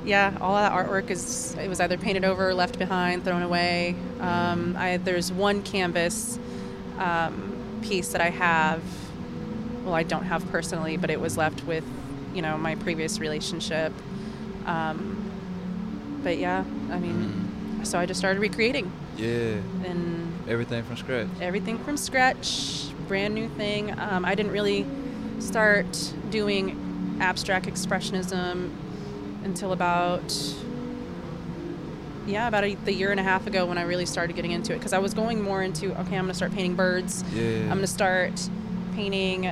yeah, 0.06 0.38
all 0.42 0.56
that 0.56 0.72
artwork 0.74 1.10
is 1.10 1.56
it 1.56 1.68
was 1.68 1.80
either 1.80 1.98
painted 1.98 2.24
over, 2.24 2.54
left 2.54 2.78
behind, 2.78 3.24
thrown 3.24 3.42
away. 3.42 3.96
Um, 4.20 4.76
I 4.78 4.98
there's 4.98 5.32
one 5.32 5.64
canvas 5.64 6.38
um, 7.00 7.80
piece 7.82 8.10
that 8.10 8.22
I 8.22 8.30
have. 8.30 8.82
Well, 9.84 9.94
I 9.94 10.04
don't 10.04 10.24
have 10.24 10.48
personally, 10.52 10.98
but 10.98 11.10
it 11.10 11.20
was 11.20 11.38
left 11.38 11.64
with, 11.66 11.84
you 12.34 12.42
know, 12.42 12.58
my 12.58 12.76
previous 12.76 13.20
relationship. 13.20 13.92
Um, 14.66 15.32
but 16.24 16.38
yeah, 16.38 16.64
I 16.92 17.00
mean, 17.00 17.82
so 17.84 17.98
I 17.98 18.06
just 18.06 18.20
started 18.20 18.40
recreating 18.40 18.92
yeah, 19.18 19.56
and 19.86 20.34
everything 20.48 20.84
from 20.84 20.98
scratch. 20.98 21.28
everything 21.42 21.80
from 21.80 21.98
scratch, 21.98 22.90
brand 23.08 23.34
new 23.34 23.50
thing. 23.50 23.98
Um, 24.00 24.24
I 24.24 24.36
didn't 24.36 24.52
really 24.52 24.86
start 25.40 26.14
doing 26.30 27.18
abstract 27.20 27.66
expressionism 27.66 28.72
until 29.44 29.72
about 29.72 30.56
yeah, 32.28 32.48
about 32.48 32.64
a, 32.64 32.76
the 32.76 32.94
year 32.94 33.10
and 33.12 33.20
a 33.20 33.24
half 33.24 33.48
ago 33.48 33.66
when 33.66 33.78
I 33.78 33.82
really 33.82 34.06
started 34.06 34.36
getting 34.36 34.52
into 34.52 34.74
it 34.74 34.78
because 34.78 34.94
I 34.94 35.00
was 35.00 35.14
going 35.14 35.42
more 35.42 35.64
into 35.64 35.88
okay, 36.02 36.18
I'm 36.18 36.26
gonna 36.26 36.34
start 36.34 36.54
painting 36.54 36.76
birds. 36.76 37.24
Yeah, 37.34 37.64
I'm 37.64 37.70
gonna 37.70 37.88
start 37.88 38.48
painting. 38.94 39.52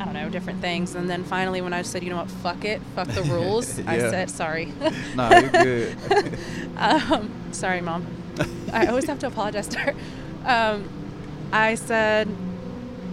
I 0.00 0.04
don't 0.04 0.14
know 0.14 0.28
different 0.28 0.60
things, 0.60 0.94
and 0.94 1.08
then 1.10 1.24
finally, 1.24 1.60
when 1.60 1.72
I 1.72 1.82
said, 1.82 2.02
you 2.04 2.10
know 2.10 2.16
what, 2.18 2.30
fuck 2.30 2.64
it, 2.64 2.80
fuck 2.94 3.08
the 3.08 3.22
rules, 3.22 3.78
I 3.86 3.98
said 3.98 4.30
sorry. 4.30 4.72
Nah, 5.14 5.38
you're 5.38 5.50
good. 5.50 5.96
um, 6.76 7.30
sorry, 7.52 7.80
mom. 7.80 8.06
I 8.72 8.86
always 8.86 9.06
have 9.06 9.18
to 9.20 9.26
apologize 9.26 9.66
to 9.68 9.78
her. 9.80 9.94
Um, 10.44 10.88
I 11.52 11.74
said, 11.74 12.28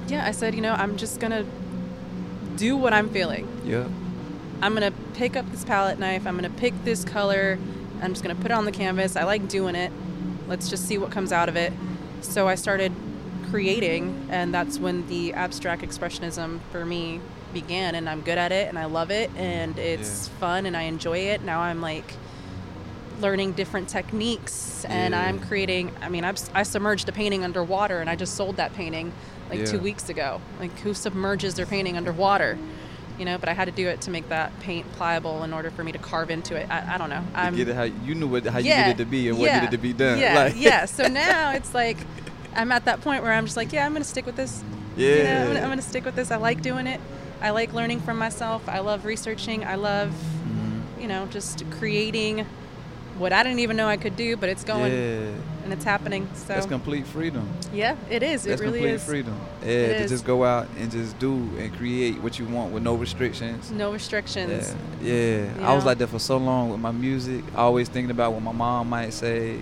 yeah, 0.08 0.26
I 0.26 0.32
said, 0.32 0.54
you 0.54 0.62
know, 0.62 0.74
I'm 0.74 0.98
just 0.98 1.20
gonna 1.20 1.46
do 2.56 2.78
what 2.78 2.94
I'm 2.94 3.10
feeling. 3.10 3.48
yeah, 3.66 3.88
I'm 4.62 4.74
gonna 4.74 4.94
pick 5.16 5.36
up 5.36 5.50
this 5.52 5.66
palette 5.66 5.98
knife. 6.00 6.28
I'm 6.28 6.36
gonna 6.36 6.50
pick 6.50 6.74
this 6.84 7.04
color. 7.04 7.58
I'm 8.02 8.12
just 8.14 8.24
gonna 8.24 8.36
put 8.36 8.48
it 8.48 8.52
on 8.52 8.66
the 8.66 8.72
canvas. 8.72 9.16
I 9.16 9.24
like 9.24 9.48
doing 9.48 9.76
it. 9.76 9.92
Let's 10.48 10.70
just 10.70 10.86
see 10.88 10.98
what 10.98 11.12
comes 11.12 11.32
out 11.32 11.50
of 11.50 11.56
it. 11.56 11.74
So 12.22 12.48
I 12.48 12.56
started 12.56 12.92
creating, 13.56 14.28
and 14.30 14.54
that's 14.54 14.78
when 14.80 15.08
the 15.08 15.34
abstract 15.34 15.82
expressionism 15.82 16.60
for 16.74 16.86
me 16.86 17.22
began. 17.54 17.96
And 17.96 18.10
I'm 18.10 18.20
good 18.22 18.38
at 18.38 18.52
it, 18.52 18.68
and 18.68 18.78
I 18.78 18.84
love 18.86 19.12
it, 19.12 19.32
and 19.38 19.80
it's 19.80 20.28
Yeah. 20.28 20.40
fun, 20.42 20.66
and 20.66 20.76
I 20.76 20.84
enjoy 20.84 21.20
it. 21.20 21.42
Now 21.42 21.62
I'm 21.62 21.80
like 21.82 22.14
learning 23.22 23.54
different 23.54 23.88
techniques, 23.88 24.84
and 24.90 25.14
Yeah. 25.14 25.22
I'm 25.22 25.40
creating. 25.40 25.92
I 26.02 26.10
mean, 26.10 26.26
I've, 26.26 26.38
I 26.54 26.64
submerged 26.64 27.08
a 27.08 27.14
painting 27.14 27.46
underwater, 27.46 28.00
and 28.02 28.10
I 28.10 28.16
just 28.18 28.36
sold 28.36 28.58
that 28.58 28.74
painting 28.74 29.14
like 29.50 29.60
Yeah. 29.60 29.66
two 29.68 29.80
weeks 29.80 30.10
ago. 30.10 30.42
Like, 30.60 30.78
who 30.80 30.94
submerges 30.94 31.54
their 31.56 31.66
painting 31.66 31.96
underwater? 31.96 32.58
You 33.18 33.24
know, 33.24 33.38
but 33.38 33.48
I 33.48 33.54
had 33.54 33.66
to 33.66 33.72
do 33.72 33.88
it 33.88 34.02
to 34.02 34.12
make 34.12 34.28
that 34.28 34.52
paint 34.60 34.92
pliable 34.98 35.44
in 35.46 35.54
order 35.54 35.72
for 35.72 35.82
me 35.86 35.94
to 35.94 35.98
carve 35.98 36.30
into 36.30 36.56
it. 36.58 36.68
I, 36.70 36.96
I 36.96 36.98
don't 36.98 37.10
know. 37.10 37.24
I'm 37.34 37.56
get 37.56 37.70
it 37.70 37.76
how 37.76 37.84
you 37.84 38.16
knew 38.16 38.28
what 38.28 38.46
how 38.46 38.60
you 38.60 38.76
needed 38.76 38.98
to 38.98 39.06
be 39.06 39.30
and 39.30 39.40
what 39.40 39.54
needed 39.54 39.72
to 39.72 39.78
be 39.78 39.94
done. 39.94 40.20
Yeah, 40.20 40.36
like, 40.44 40.54
yeah. 40.58 40.84
So 40.84 41.08
now 41.08 41.54
it's 41.54 41.74
like 41.74 42.00
I'm 42.56 42.72
at 42.72 42.86
that 42.86 43.02
point 43.02 43.24
where 43.24 43.34
I'm 43.34 43.46
just 43.46 43.58
like, 43.58 43.72
yeah, 43.74 43.86
I'm 43.86 43.94
gonna 43.94 44.06
stick 44.06 44.26
with 44.26 44.36
this. 44.36 44.64
You 44.98 45.06
know, 45.10 45.14
Yeah. 45.16 45.42
I'm, 45.42 45.48
gonna, 45.48 45.60
I'm 45.62 45.70
gonna 45.70 45.82
stick 45.82 46.06
with 46.06 46.16
this. 46.16 46.32
I 46.32 46.38
like 46.38 46.62
doing 46.62 46.88
it. 46.88 47.00
I 47.42 47.50
like 47.52 47.74
learning 47.74 48.00
from 48.00 48.18
myself. 48.18 48.68
I 48.70 48.80
love 48.80 49.06
researching. 49.06 49.66
I 49.66 49.76
love, 49.76 50.10
Mhm. 50.48 51.02
you 51.02 51.08
know, 51.08 51.26
just 51.28 51.64
creating 51.72 52.46
what 53.18 53.32
I 53.32 53.44
didn't 53.44 53.60
even 53.60 53.78
know 53.78 53.88
I 53.88 53.96
could 53.98 54.16
do, 54.18 54.36
but 54.36 54.50
it's 54.50 54.64
going 54.66 54.92
yeah, 54.92 55.30
and 55.64 55.72
it's 55.72 55.86
happening. 55.86 56.28
So 56.34 56.48
that's 56.48 56.66
complete 56.66 57.06
freedom. 57.08 57.48
yeah, 57.74 57.96
it 58.10 58.24
is. 58.24 58.44
That's 58.44 58.60
it 58.60 58.64
really 58.64 58.80
complete 58.80 58.94
is. 58.96 59.04
freedom. 59.06 59.36
Yeah, 59.64 59.70
It 59.70 59.98
to 60.00 60.04
is. 60.06 60.12
just 60.12 60.26
go 60.26 60.44
out 60.44 60.68
and 60.78 60.92
just 60.92 61.18
do 61.20 61.34
and 61.58 61.74
create 61.78 62.22
what 62.22 62.38
you 62.40 62.46
want 62.46 62.74
with 62.74 62.84
no 62.84 62.96
restrictions. 62.96 63.72
No 63.72 63.92
restrictions. 63.94 64.76
Yeah, 65.02 65.12
yeah. 65.14 65.60
You 65.60 65.66
I 65.66 65.74
was 65.74 65.86
like 65.86 65.98
that 66.00 66.08
for 66.08 66.20
so 66.20 66.36
long 66.38 66.70
with 66.72 66.80
my 66.82 66.92
music. 66.92 67.44
Always 67.56 67.88
thinking 67.90 68.12
about 68.12 68.34
what 68.34 68.42
my 68.42 68.52
mom 68.52 68.90
might 68.90 69.14
say. 69.14 69.60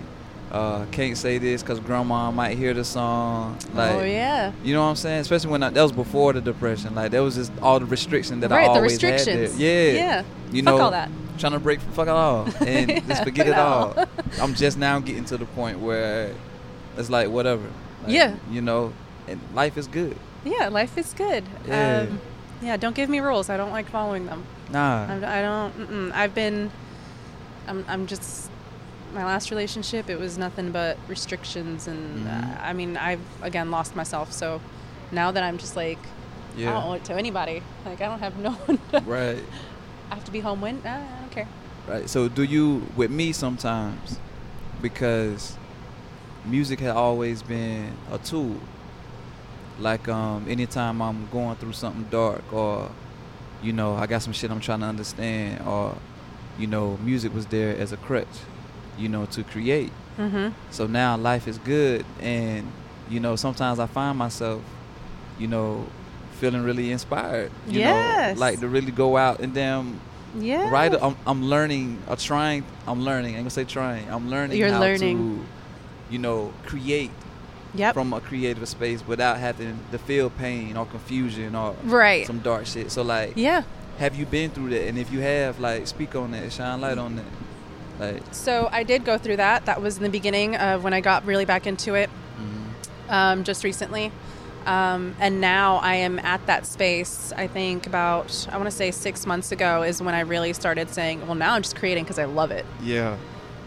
Uh, 0.53 0.85
can't 0.91 1.17
say 1.17 1.39
this 1.39 1.63
because 1.63 1.79
grandma 1.79 2.29
might 2.29 2.55
hear 2.55 2.75
the 2.75 2.83
song. 2.85 3.57
Like, 3.73 3.91
oh 3.95 4.03
yeah. 4.03 4.51
you 4.63 4.71
know 4.73 4.83
what 4.83 4.89
I'm 4.89 4.95
saying? 4.95 5.21
Especially 5.21 5.49
when 5.49 5.63
I, 5.63 5.71
that 5.71 5.81
was 5.81 5.91
before 5.91 6.31
the 6.31 6.41
depression. 6.41 6.93
Like, 6.93 7.09
that 7.11 7.19
was 7.21 7.33
just 7.35 7.51
all 7.59 7.79
the 7.79 7.87
restrictions 7.87 8.39
that 8.41 8.51
right. 8.51 8.65
I 8.69 8.73
the 8.73 8.73
always 8.75 8.91
restrictions. 8.93 9.51
had 9.51 9.59
there. 9.59 9.93
Yeah, 9.93 9.97
Yeah. 9.97 10.23
You 10.51 10.61
Fuck 10.61 10.75
know, 10.77 10.81
all 10.83 10.91
that. 10.91 11.09
trying 11.39 11.53
to 11.53 11.59
break 11.59 11.79
fuck 11.81 12.05
it 12.07 12.11
all 12.11 12.47
and 12.59 12.87
Yeah, 12.91 12.99
just 12.99 13.23
forget 13.23 13.47
it 13.47 13.55
all. 13.55 13.93
all. 13.97 14.05
I'm 14.39 14.53
just 14.53 14.77
now 14.77 14.99
getting 14.99 15.25
to 15.25 15.37
the 15.37 15.45
point 15.45 15.79
where 15.79 16.31
it's 16.97 17.09
like 17.09 17.29
whatever. 17.29 17.63
Like, 18.03 18.11
Yeah. 18.13 18.35
You 18.51 18.61
know, 18.61 18.93
and 19.27 19.41
life 19.55 19.75
is 19.75 19.87
good. 19.87 20.15
Yeah, 20.45 20.67
life 20.67 20.95
is 20.99 21.13
good. 21.13 21.45
Yeah. 21.67 22.05
Um, 22.09 22.21
yeah, 22.61 22.77
don't 22.77 22.95
give 22.95 23.09
me 23.09 23.21
rules. 23.21 23.49
I 23.49 23.57
don't 23.57 23.71
like 23.71 23.89
following 23.89 24.27
them. 24.27 24.43
Nah. 24.69 25.05
I'm, 25.05 25.25
I 25.25 25.41
don't. 25.41 25.77
Mm-mm. 25.79 26.11
I've 26.13 26.35
been. 26.35 26.69
I'm. 27.67 27.83
I'm 27.87 28.05
just. 28.07 28.51
My 29.13 29.23
last 29.25 29.51
relationship, 29.51 30.09
it 30.09 30.19
was 30.19 30.37
nothing 30.37 30.71
but 30.71 30.97
restrictions, 31.07 31.87
and 31.87 32.25
Mhm. 32.25 32.57
uh, 32.57 32.61
I 32.63 32.73
mean, 32.73 32.97
I've 32.97 33.19
again 33.41 33.69
lost 33.71 33.95
myself. 33.95 34.31
So 34.33 34.59
now 35.11 35.31
that 35.31 35.43
I'm 35.43 35.57
just 35.57 35.75
like, 35.75 35.99
I 36.57 36.61
don't 36.61 36.83
owe 36.85 36.93
it 36.93 37.03
to 37.05 37.13
anybody. 37.13 37.61
Like 37.85 38.01
I 38.01 38.05
don't 38.07 38.19
have 38.19 38.37
no 38.37 38.51
one. 38.51 38.79
Right. 39.05 39.43
I 40.11 40.15
have 40.15 40.23
to 40.25 40.31
be 40.31 40.39
home 40.41 40.61
when. 40.61 40.77
Uh, 40.85 40.89
I 40.89 41.19
don't 41.21 41.31
care. 41.31 41.47
Right. 41.87 42.09
So 42.09 42.27
do 42.27 42.43
you 42.43 42.87
with 42.95 43.11
me 43.11 43.33
sometimes 43.33 44.19
because 44.81 45.57
music 46.45 46.79
has 46.81 46.95
always 46.95 47.41
been 47.43 47.93
a 48.11 48.17
tool. 48.17 48.57
Like 49.79 50.07
um 50.07 50.45
anytime 50.47 51.01
I'm 51.01 51.27
going 51.31 51.55
through 51.57 51.73
something 51.73 52.05
dark 52.09 52.43
or 52.53 52.89
you 53.61 53.73
know, 53.73 53.95
I 53.95 54.05
got 54.07 54.21
some 54.21 54.33
shit 54.33 54.51
I'm 54.51 54.59
trying 54.59 54.81
to 54.81 54.85
understand 54.87 55.65
or 55.67 55.95
you 56.59 56.67
know, 56.67 56.97
music 57.03 57.33
was 57.33 57.45
there 57.47 57.75
as 57.77 57.91
a 57.91 57.97
crutch, 57.97 58.27
you 58.97 59.09
know, 59.09 59.25
to 59.27 59.43
create. 59.43 59.91
Mm-hmm. 60.17 60.53
So 60.71 60.87
now 60.87 61.17
life 61.17 61.47
is 61.47 61.57
good 61.59 62.05
and 62.21 62.71
you 63.09 63.19
know, 63.19 63.35
sometimes 63.35 63.79
I 63.79 63.85
find 63.87 64.17
myself, 64.17 64.61
you 65.37 65.47
know, 65.47 65.85
feeling 66.39 66.63
really 66.63 66.91
inspired. 66.91 67.51
You 67.67 67.79
Yes. 67.79 68.35
know, 68.35 68.39
like 68.39 68.59
to 68.61 68.67
really 68.67 68.91
go 68.91 69.17
out 69.17 69.39
and 69.39 69.53
damn 69.53 69.99
Yeah. 70.39 70.69
Right, 70.69 70.91
I'm, 70.99 71.15
I'm 71.27 71.43
learning, 71.45 71.99
or 72.07 72.15
trying. 72.15 72.63
I'm 72.87 73.03
learning. 73.05 73.35
I 73.35 73.37
ain't 73.37 73.43
gonna 73.45 73.49
say 73.51 73.65
trying. 73.65 74.09
I'm 74.09 74.29
learning 74.31 74.57
You're 74.57 74.71
how 74.71 74.79
learning. 74.79 75.17
to, 75.17 75.45
you 76.13 76.17
know, 76.19 76.51
create 76.65 77.11
Yep. 77.75 77.93
from 77.95 78.13
a 78.13 78.21
creative 78.21 78.67
space 78.67 79.01
without 79.07 79.37
having 79.37 79.79
to 79.91 79.97
feel 79.97 80.29
pain 80.29 80.77
or 80.77 80.85
confusion 80.85 81.55
or 81.55 81.75
right. 81.83 82.25
some 82.27 82.39
dark 82.39 82.65
shit. 82.67 82.91
So 82.91 83.01
like, 83.01 83.33
Yeah. 83.35 83.63
have 83.99 84.15
you 84.15 84.25
been 84.27 84.49
through 84.51 84.69
that? 84.71 84.87
And 84.87 84.97
if 84.97 85.11
you 85.11 85.21
have, 85.21 85.59
like, 85.59 85.87
speak 85.87 86.15
on 86.15 86.31
that, 86.31 86.51
shine 86.53 86.81
light 86.81 86.97
on 86.99 87.15
that. 87.17 87.25
Like, 87.99 88.21
So 88.31 88.69
I 88.71 88.83
did 88.83 89.05
go 89.05 89.17
through 89.17 89.37
that. 89.37 89.65
That 89.65 89.81
was 89.81 89.97
in 89.97 90.03
the 90.03 90.09
beginning 90.09 90.55
of 90.55 90.83
when 90.83 90.93
I 90.93 91.01
got 91.01 91.25
really 91.25 91.45
back 91.45 91.67
into 91.67 91.93
it. 91.95 92.09
mhm. 92.39 93.11
um, 93.13 93.43
just 93.43 93.63
recently. 93.63 94.11
Um, 94.65 95.15
and 95.19 95.41
now 95.41 95.75
I 95.77 95.95
am 95.95 96.19
at 96.19 96.45
that 96.45 96.65
space. 96.65 97.33
I 97.35 97.47
think 97.47 97.85
about, 97.85 98.47
I 98.51 98.55
want 98.57 98.69
to 98.69 98.75
say 98.75 98.91
six 98.91 99.25
months 99.25 99.51
ago 99.51 99.83
is 99.83 100.01
when 100.01 100.15
I 100.15 100.21
really 100.21 100.53
started 100.53 100.89
saying, 100.89 101.25
well, 101.25 101.35
now 101.35 101.53
I'm 101.53 101.61
just 101.63 101.75
creating 101.75 102.05
because 102.05 102.17
I 102.17 102.25
love 102.25 102.49
it. 102.51 102.65
yeah, 102.81 103.17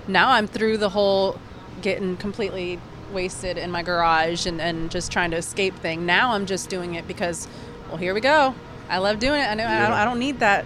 Now 0.09 0.31
I'm 0.31 0.47
through 0.47 0.79
the 0.79 0.89
whole 0.89 1.39
getting 1.83 2.17
completely 2.17 2.81
wasted 3.13 3.59
in 3.59 3.71
my 3.71 3.83
garage 3.83 4.47
and, 4.47 4.59
and 4.61 4.91
just 4.91 5.13
trying 5.13 5.31
to 5.33 5.37
escape 5.37 5.75
thing. 5.77 6.07
Now 6.07 6.33
I'm 6.33 6.47
just 6.47 6.71
doing 6.71 6.95
it 6.95 7.07
because, 7.07 7.47
well, 7.89 7.99
here 7.99 8.15
we 8.15 8.21
go. 8.23 8.55
I 8.89 8.97
love 8.99 9.19
doing 9.19 9.43
it. 9.43 9.45
I 9.45 9.55
know 9.55 9.67
I, 9.67 9.83
don't, 9.83 9.93
I 9.93 10.05
don't 10.07 10.19
need 10.19 10.39
that, 10.41 10.65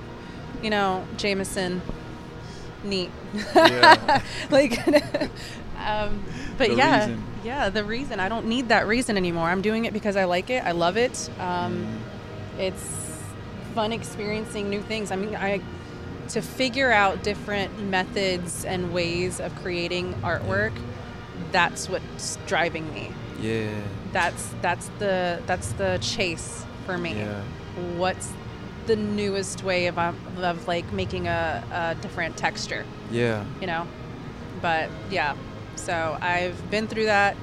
you 0.62 0.70
know, 0.70 1.04
Jameson 1.16 1.82
neat. 2.84 3.10
Yeah. 3.34 4.22
like, 4.50 4.78
um, 5.78 6.22
but 6.58 6.68
The 6.68 6.74
yeah, 6.76 7.00
reason. 7.06 7.24
yeah, 7.44 7.70
the 7.70 7.84
reason 7.84 8.20
I 8.20 8.28
don't 8.28 8.46
need 8.46 8.68
that 8.68 8.86
reason 8.86 9.16
anymore. 9.16 9.48
I'm 9.48 9.62
doing 9.62 9.84
it 9.84 9.92
because 9.92 10.16
I 10.16 10.24
like 10.24 10.50
it. 10.50 10.64
I 10.64 10.72
love 10.72 10.96
it. 10.96 11.28
Um, 11.38 11.72
Mm-hmm. 11.86 12.60
It's 12.60 13.18
fun 13.74 13.92
experiencing 13.92 14.68
new 14.68 14.82
things. 14.82 15.10
I 15.10 15.16
mean, 15.16 15.34
I 15.36 15.60
to 16.28 16.42
figure 16.42 16.90
out 16.92 17.22
different 17.22 17.80
methods 17.88 18.64
and 18.66 18.92
ways 18.92 19.40
of 19.40 19.54
creating 19.62 20.12
artwork. 20.22 20.72
That's 21.52 21.88
what's 21.88 22.36
driving 22.46 22.92
me. 22.92 23.12
yeah, 23.40 23.70
that's 24.12 24.52
that's 24.60 24.88
the 24.98 25.40
that's 25.46 25.72
the 25.72 25.98
chase 26.02 26.64
for 26.84 26.98
me. 26.98 27.14
Yeah. 27.14 27.40
What's 27.96 28.30
the 28.90 28.96
newest 28.96 29.62
way 29.62 29.86
of 29.86 29.98
um, 29.98 30.16
of 30.38 30.66
like 30.66 30.92
making 30.92 31.28
a, 31.28 31.62
a 31.72 32.02
different 32.02 32.36
texture, 32.36 32.84
Yeah. 33.10 33.44
you 33.60 33.66
know? 33.68 33.86
But 34.60 34.90
yeah, 35.10 35.36
so 35.76 36.18
I've 36.20 36.58
been 36.70 36.86
through 36.88 37.04
that. 37.06 37.36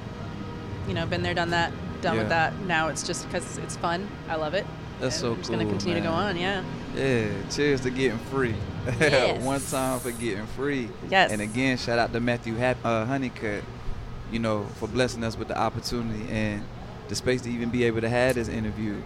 You 0.86 0.94
know, 0.94 1.06
been 1.06 1.22
there, 1.22 1.34
done 1.34 1.50
that, 1.50 1.72
done 2.02 2.14
Yeah. 2.16 2.20
with 2.20 2.28
that. 2.30 2.58
Now 2.66 2.88
it's 2.88 3.02
just 3.06 3.26
because 3.26 3.58
it's 3.58 3.76
fun. 3.76 4.08
I 4.28 4.36
love 4.36 4.52
it. 4.54 4.66
That's 5.00 5.16
so 5.18 5.32
I'm 5.32 5.38
just 5.38 5.50
gonna 5.50 5.64
cool, 5.64 5.72
continue 5.72 5.94
to 5.96 6.06
go 6.06 6.12
on. 6.12 6.36
Yeah. 6.36 6.62
Yeah, 6.94 7.28
cheers 7.50 7.80
to 7.82 7.90
getting 7.90 8.18
free. 8.30 8.54
Yes. 9.00 9.42
One 9.42 9.60
time 9.60 10.00
for 10.00 10.10
getting 10.12 10.46
free. 10.46 10.88
Yes. 11.10 11.30
And 11.32 11.40
again, 11.42 11.76
shout 11.78 11.98
out 11.98 12.12
to 12.12 12.20
Matthew 12.20 12.54
Hap- 12.56 12.84
uh, 12.84 13.04
Honeycutt, 13.04 13.62
you 14.32 14.38
know, 14.38 14.64
for 14.76 14.88
blessing 14.88 15.22
us 15.24 15.36
with 15.36 15.48
the 15.48 15.58
opportunity 15.58 16.26
and 16.30 16.62
the 17.08 17.14
space 17.14 17.42
to 17.42 17.50
even 17.50 17.68
be 17.70 17.84
able 17.84 18.00
to 18.00 18.08
have 18.08 18.34
this 18.34 18.48
interview. 18.48 18.96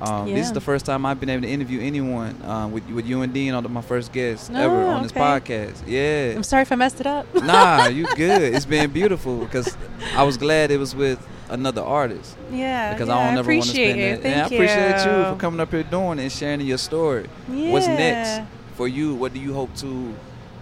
Um, 0.00 0.32
This 0.32 0.46
is 0.46 0.52
the 0.52 0.60
first 0.60 0.86
time 0.86 1.04
I've 1.04 1.20
been 1.20 1.28
able 1.28 1.42
to 1.42 1.48
interview 1.48 1.80
anyone 1.80 2.40
um, 2.44 2.72
with 2.72 2.88
with 2.88 3.06
you 3.06 3.22
and 3.22 3.32
Dean 3.32 3.52
on 3.54 3.62
the, 3.62 3.68
my 3.68 3.82
first 3.82 4.12
guest 4.12 4.50
Oh, 4.52 4.56
ever 4.56 4.86
on 4.86 5.02
this 5.02 5.12
podcast. 5.12 5.82
Yeah. 5.86 6.32
I'm 6.34 6.42
sorry 6.42 6.62
if 6.62 6.72
I 6.72 6.76
messed 6.76 7.00
it 7.00 7.06
up. 7.06 7.26
nah, 7.34 7.86
you 7.98 8.06
good. 8.14 8.54
It's 8.54 8.64
been 8.64 8.90
beautiful 8.90 9.38
because 9.38 9.76
I 10.16 10.22
was 10.22 10.36
glad 10.36 10.70
it 10.70 10.78
was 10.78 10.94
with 10.94 11.18
another 11.50 11.82
artist 11.82 12.36
yeah. 12.52 12.92
because 12.94 13.08
yeah, 13.08 13.16
I 13.16 13.24
don't 13.30 13.38
ever 13.38 13.52
want 13.52 13.64
to 13.64 13.68
spend 13.70 14.00
that. 14.00 14.22
Thank 14.22 14.34
and 14.34 14.42
I 14.42 14.44
appreciate 14.46 15.04
you. 15.04 15.18
you 15.18 15.24
for 15.34 15.36
coming 15.38 15.60
up 15.60 15.70
here 15.70 15.82
doing 15.82 16.18
it 16.18 16.22
and 16.22 16.32
sharing 16.32 16.60
your 16.62 16.78
story. 16.78 17.26
Yeah. 17.50 17.72
What's 17.72 17.88
next 17.88 18.48
for 18.76 18.88
you? 18.88 19.14
What 19.14 19.34
do 19.34 19.40
you 19.40 19.52
hope 19.52 19.74
to 19.76 20.14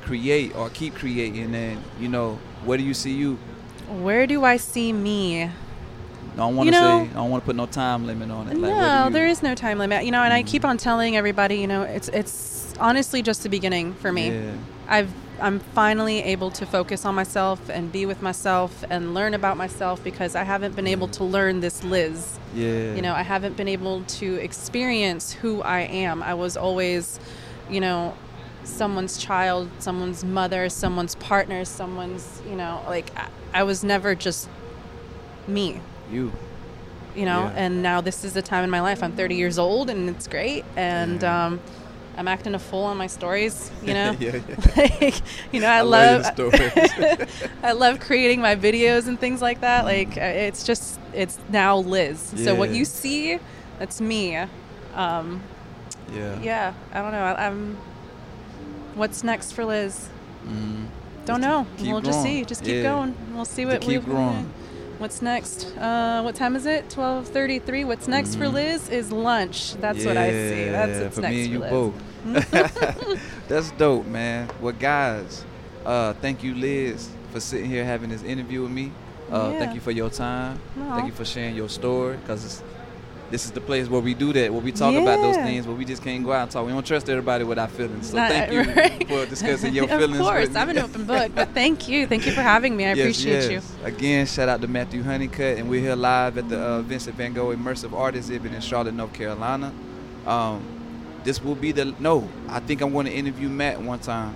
create 0.03 0.57
or 0.57 0.71
keep 0.71 0.95
creating? 0.95 1.55
And 1.55 1.83
you 2.01 2.09
know, 2.09 2.39
where 2.65 2.79
do 2.79 2.85
you 2.85 2.95
see 2.95 3.13
you? 3.13 3.39
Where 4.03 4.27
do 4.27 4.45
I 4.45 4.57
see 4.57 4.93
me? 4.93 5.51
I 6.35 6.37
don't 6.37 6.57
want 6.57 6.67
You 6.67 6.73
to 6.73 6.81
know- 6.81 7.05
say. 7.05 7.11
I 7.11 7.15
don't 7.15 7.31
want 7.31 7.43
to 7.43 7.47
put 7.47 7.57
no 7.57 7.67
time 7.67 8.07
limit 8.07 8.31
on 8.31 8.49
it. 8.49 8.57
Like, 8.59 8.73
no, 8.73 9.05
you- 9.07 9.13
there 9.13 9.27
is 9.27 9.43
no 9.43 9.55
time 9.55 9.79
limit. 9.79 10.05
You 10.05 10.11
know, 10.13 10.23
and 10.23 10.33
I 10.33 10.43
Mhm. 10.43 10.47
keep 10.47 10.65
on 10.65 10.77
telling 10.77 11.17
everybody, 11.17 11.57
you 11.57 11.67
know, 11.67 11.83
it's 11.83 12.09
it's 12.09 12.75
honestly 12.81 13.23
just 13.23 13.43
the 13.43 13.49
beginning 13.49 13.95
for 13.95 14.13
me. 14.13 14.31
Yeah. 14.31 14.41
I've 14.89 15.11
I'm 15.41 15.61
finally 15.73 16.21
able 16.25 16.51
to 16.51 16.67
focus 16.67 17.05
on 17.05 17.15
myself 17.15 17.61
and 17.69 17.93
be 17.93 18.05
with 18.07 18.21
myself 18.23 18.85
and 18.91 19.15
learn 19.15 19.35
about 19.35 19.57
myself 19.57 20.03
because 20.03 20.35
I 20.35 20.43
haven't 20.43 20.75
been 20.75 20.89
able 20.89 21.07
to 21.09 21.23
learn 21.23 21.61
this 21.61 21.85
Liz. 21.85 22.39
Yeah. 22.57 22.95
You 22.95 23.03
know, 23.03 23.15
I 23.15 23.23
haven't 23.23 23.57
been 23.57 23.69
able 23.69 24.03
to 24.19 24.35
experience 24.43 25.31
who 25.35 25.63
I 25.63 25.83
am. 25.83 26.25
I 26.25 26.35
was 26.35 26.57
always, 26.57 27.21
you 27.71 27.81
know, 27.81 28.15
someone's 28.65 29.17
child, 29.17 29.71
someone's 29.79 30.25
mother, 30.25 30.69
someone's 30.69 31.15
partner, 31.15 31.65
someone's, 31.65 32.43
you 32.51 32.57
know, 32.57 32.81
like 32.89 33.13
I, 33.17 33.61
I 33.61 33.63
was 33.63 33.85
never 33.85 34.17
just 34.17 34.49
me 35.47 35.81
you. 36.13 36.33
you 37.17 37.25
know 37.25 37.45
Yeah. 37.45 37.65
and 37.65 37.83
now 37.83 38.01
this 38.01 38.25
is 38.25 38.33
the 38.33 38.43
time 38.43 38.63
in 38.65 38.71
my 38.71 38.81
life. 38.81 39.03
I'm 39.03 39.13
30 39.13 39.35
years 39.35 39.59
old 39.59 39.91
and 39.91 40.09
it's 40.11 40.27
great. 40.29 40.65
And 40.77 41.23
Yeah. 41.23 41.47
um, 41.47 41.61
i'm 42.17 42.27
acting 42.27 42.53
a 42.55 42.59
fool 42.59 42.83
on 42.83 42.97
my 42.97 43.07
stories 43.07 43.71
you 43.81 43.95
know? 43.95 44.11
Yeah, 44.19 44.37
yeah. 44.49 44.57
like 44.77 45.23
you 45.53 45.61
know 45.61 45.69
i, 45.69 45.79
I 45.79 45.81
love, 45.83 46.37
love 46.37 47.29
i 47.63 47.71
love 47.73 48.01
creating 48.01 48.41
my 48.41 48.57
videos 48.57 49.07
and 49.07 49.19
things 49.21 49.41
like 49.41 49.61
that. 49.61 49.85
Like 49.85 50.17
uh, 50.17 50.47
it's 50.49 50.65
just 50.65 50.99
it's 51.15 51.39
now 51.49 51.79
liz. 51.79 52.19
So 52.45 52.55
what 52.57 52.71
you 52.71 52.85
see 52.85 53.39
that's 53.79 54.01
me. 54.01 54.37
Um, 54.95 55.41
Yeah. 56.13 56.41
yeah 56.43 56.75
i 56.93 57.01
don't 57.03 57.13
know. 57.13 57.23
I, 57.23 57.47
i'm 57.47 57.77
what's 58.95 59.23
next 59.23 59.53
for 59.53 59.65
liz? 59.65 60.09
Mm. 60.47 60.87
don't 61.27 61.41
Just 61.41 61.49
know. 61.49 61.67
keep 61.77 61.87
we'll 61.93 62.01
just 62.01 62.23
see. 62.23 62.45
Just 62.45 62.65
keep 62.65 62.83
going. 62.83 63.15
We'll 63.35 63.45
see 63.45 63.65
what 63.67 63.81
keep 63.81 64.03
we 64.03 64.13
growing. 64.13 64.51
What's 64.99 65.23
next? 65.23 65.77
Uh, 65.79 66.23
what 66.23 66.35
time 66.35 66.57
is 66.57 66.67
it? 66.67 66.91
Twelve 66.91 67.29
thirty-three. 67.29 67.85
What's 67.85 68.09
next 68.09 68.35
for 68.35 68.45
Mhm. 68.47 68.53
Liz 68.55 68.89
is 68.89 69.13
lunch. 69.13 69.75
That's 69.75 70.05
what 70.05 70.17
I 70.17 70.31
see. 70.31 70.65
That's 70.71 71.01
what's 71.03 71.15
for 71.15 71.21
next 71.23 71.35
me 71.35 71.43
and 71.45 71.53
you 71.53 71.59
for 71.61 71.65
Liz. 71.65 71.93
both. 72.51 73.21
That's 73.49 73.71
dope, 73.73 74.07
man. 74.07 74.49
Well, 74.61 74.75
guys, 74.79 75.45
uh, 75.87 76.15
thank 76.15 76.43
you, 76.43 76.55
Liz, 76.55 77.09
for 77.33 77.39
sitting 77.41 77.71
here 77.71 77.85
having 77.85 78.11
this 78.11 78.23
interview 78.25 78.63
with 78.63 78.73
me. 78.73 78.91
Uh, 79.31 79.51
Yeah. 79.53 79.59
Thank 79.61 79.75
you 79.75 79.81
for 79.81 79.93
your 79.93 80.11
time. 80.11 80.59
Aw. 80.81 80.97
Thank 80.97 81.07
you 81.07 81.13
for 81.13 81.25
sharing 81.25 81.55
your 81.55 81.69
story, 81.69 82.17
because 82.17 82.63
this 83.31 83.45
is 83.45 83.51
the 83.51 83.61
place 83.61 83.89
where 83.89 84.01
we 84.01 84.15
do 84.15 84.33
that, 84.33 84.53
where 84.53 84.63
we 84.63 84.73
talk 84.73 84.95
about 84.95 85.21
those 85.21 85.37
things, 85.37 85.67
where 85.67 85.77
we 85.77 85.85
just 85.85 86.03
can't 86.03 86.25
go 86.25 86.33
out 86.33 86.43
and 86.43 86.51
talk. 86.51 86.65
We 86.67 86.73
don't 86.73 86.87
trust 86.87 87.09
everybody 87.11 87.45
with 87.45 87.59
our 87.59 87.69
feelings. 87.69 88.11
So 88.11 88.17
Not- 88.17 88.31
thank 88.31 88.53
you 88.53 88.61
right. 88.75 89.09
for 89.09 89.27
discussing 89.27 89.75
your 89.75 89.87
feelings. 89.99 90.19
Of 90.19 90.27
course. 90.27 90.55
I'm 90.57 90.71
an 90.71 90.79
open 90.79 91.05
book. 91.05 91.33
But 91.35 91.49
thank 91.55 91.89
you, 91.89 92.07
thank 92.07 92.25
you 92.27 92.33
for 92.33 92.41
having 92.43 92.77
me. 92.77 92.85
I 92.87 92.95
Yes, 92.95 92.99
appreciate 93.01 93.51
yes. 93.51 93.75
Again, 93.85 94.27
shout 94.27 94.49
out 94.49 94.61
to 94.63 94.69
Matthew 94.69 95.03
Honeycutt, 95.03 95.59
and 95.59 95.69
we're 95.69 95.81
here 95.81 95.95
live 95.97 96.39
at 96.39 96.49
the 96.49 96.59
uh, 96.59 96.83
Vincent 96.83 97.17
Van 97.17 97.33
Gogh 97.35 97.55
Immersive 97.55 97.93
Art 97.93 98.15
Exhibit 98.17 98.53
in 98.53 98.61
Charlotte, 98.61 98.95
North 98.95 99.13
Carolina. 99.13 99.73
Um, 100.27 100.63
this 101.25 101.43
will 101.43 101.55
be 101.55 101.73
the 101.73 101.95
no. 101.99 102.29
I 102.49 102.61
think 102.61 102.81
I'm 102.81 102.93
going 102.93 103.07
to 103.07 103.13
interview 103.13 103.49
Matt 103.49 103.81
one 103.81 103.99
time. 103.99 104.35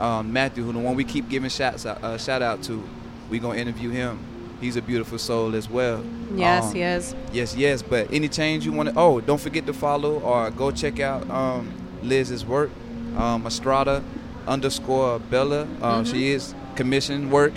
Um, 0.00 0.32
Matthew, 0.32 0.64
who 0.64 0.72
the 0.72 0.80
one 0.80 0.96
we 0.96 1.04
keep 1.04 1.28
giving 1.28 1.50
shots 1.50 1.86
uh, 1.86 2.18
shout 2.18 2.42
out 2.42 2.64
to, 2.64 2.82
we're 3.30 3.40
gonna 3.40 3.58
interview 3.60 3.90
him. 3.90 4.18
He's 4.64 4.76
a 4.76 4.82
beautiful 4.82 5.18
soul 5.18 5.54
as 5.54 5.68
well. 5.68 6.02
Yes, 6.34 6.64
Um, 6.64 6.74
he 6.74 6.80
is. 6.80 7.14
Yes, 7.34 7.54
yes. 7.54 7.82
But 7.82 8.08
any 8.10 8.28
change 8.28 8.64
you 8.64 8.72
want 8.72 8.88
to, 8.88 8.94
oh, 8.98 9.20
don't 9.20 9.38
forget 9.40 9.66
to 9.66 9.74
follow 9.74 10.20
or 10.20 10.50
go 10.50 10.70
check 10.70 11.00
out 11.00 11.28
um, 11.30 11.68
Liz's 12.02 12.46
work, 12.46 12.70
um, 13.18 13.46
Estrada 13.46 14.02
underscore 14.46 15.18
Bella. 15.18 15.62
Um, 15.82 16.02
Mhm. 16.04 16.10
She 16.10 16.28
is 16.32 16.54
commission 16.76 17.30
work. 17.30 17.52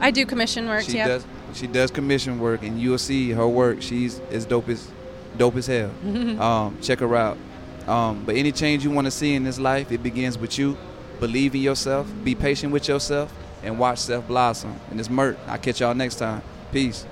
I 0.00 0.12
do 0.12 0.24
commission 0.24 0.68
work. 0.68 0.82
She 0.84 0.96
yeah. 0.96 1.08
does. 1.08 1.24
She 1.54 1.66
does 1.66 1.90
commission 1.90 2.38
work, 2.38 2.62
and 2.62 2.80
you'll 2.80 2.98
see 2.98 3.32
her 3.32 3.48
work. 3.48 3.82
She's 3.82 4.20
as 4.30 4.44
dope 4.44 4.68
as 4.68 4.86
dope 5.36 5.56
as 5.56 5.66
hell. 5.66 5.90
um, 6.40 6.78
check 6.80 7.00
her 7.00 7.16
out. 7.16 7.36
Um, 7.88 8.22
but 8.24 8.36
any 8.36 8.52
change 8.52 8.84
you 8.84 8.92
want 8.92 9.06
to 9.06 9.10
see 9.10 9.34
in 9.34 9.42
this 9.42 9.58
life, 9.58 9.90
it 9.90 10.04
begins 10.04 10.38
with 10.38 10.56
you. 10.56 10.76
Believe 11.18 11.54
in 11.56 11.62
yourself. 11.62 12.06
Be 12.22 12.34
patient 12.36 12.72
with 12.72 12.86
yourself, 12.88 13.32
and 13.64 13.78
watch 13.78 13.98
Seth 13.98 14.26
blossom. 14.28 14.78
And 14.90 15.00
it's 15.00 15.10
Mert. 15.10 15.38
I'll 15.46 15.58
catch 15.58 15.80
y'all 15.80 15.94
next 15.94 16.16
time. 16.16 16.42
Peace. 16.72 17.06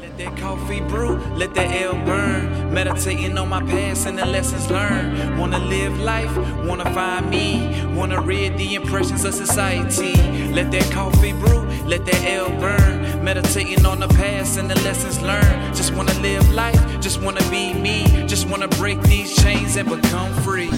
Let 0.00 0.18
that 0.18 0.36
coffee 0.36 0.80
brew, 0.80 1.16
let 1.36 1.54
that 1.54 1.82
L 1.82 1.94
burn. 2.04 2.72
Meditating 2.72 3.36
on 3.38 3.48
my 3.48 3.60
past 3.62 4.06
and 4.06 4.18
the 4.18 4.26
lessons 4.26 4.70
learned. 4.70 5.38
Wanna 5.38 5.58
live 5.58 5.98
life, 6.00 6.36
wanna 6.66 6.84
find 6.92 7.28
me. 7.30 7.86
Wanna 7.94 8.20
read 8.20 8.56
the 8.58 8.74
impressions 8.74 9.24
of 9.24 9.34
society. 9.34 10.14
Let 10.52 10.70
that 10.72 10.90
coffee 10.92 11.32
brew, 11.32 11.62
let 11.86 12.04
that 12.06 12.24
L 12.24 12.50
burn. 12.60 13.24
Meditating 13.24 13.84
on 13.86 13.98
the 13.98 14.08
past 14.08 14.58
and 14.58 14.70
the 14.70 14.76
lessons 14.82 15.20
learned. 15.22 15.74
Just 15.74 15.94
wanna 15.94 16.14
live 16.20 16.48
life, 16.52 17.00
just 17.00 17.20
wanna 17.22 17.42
be 17.50 17.72
me. 17.74 18.04
Just 18.26 18.48
wanna 18.48 18.68
break 18.68 19.00
these 19.02 19.34
chains 19.42 19.76
and 19.76 19.88
become 19.88 20.32
free. 20.42 20.70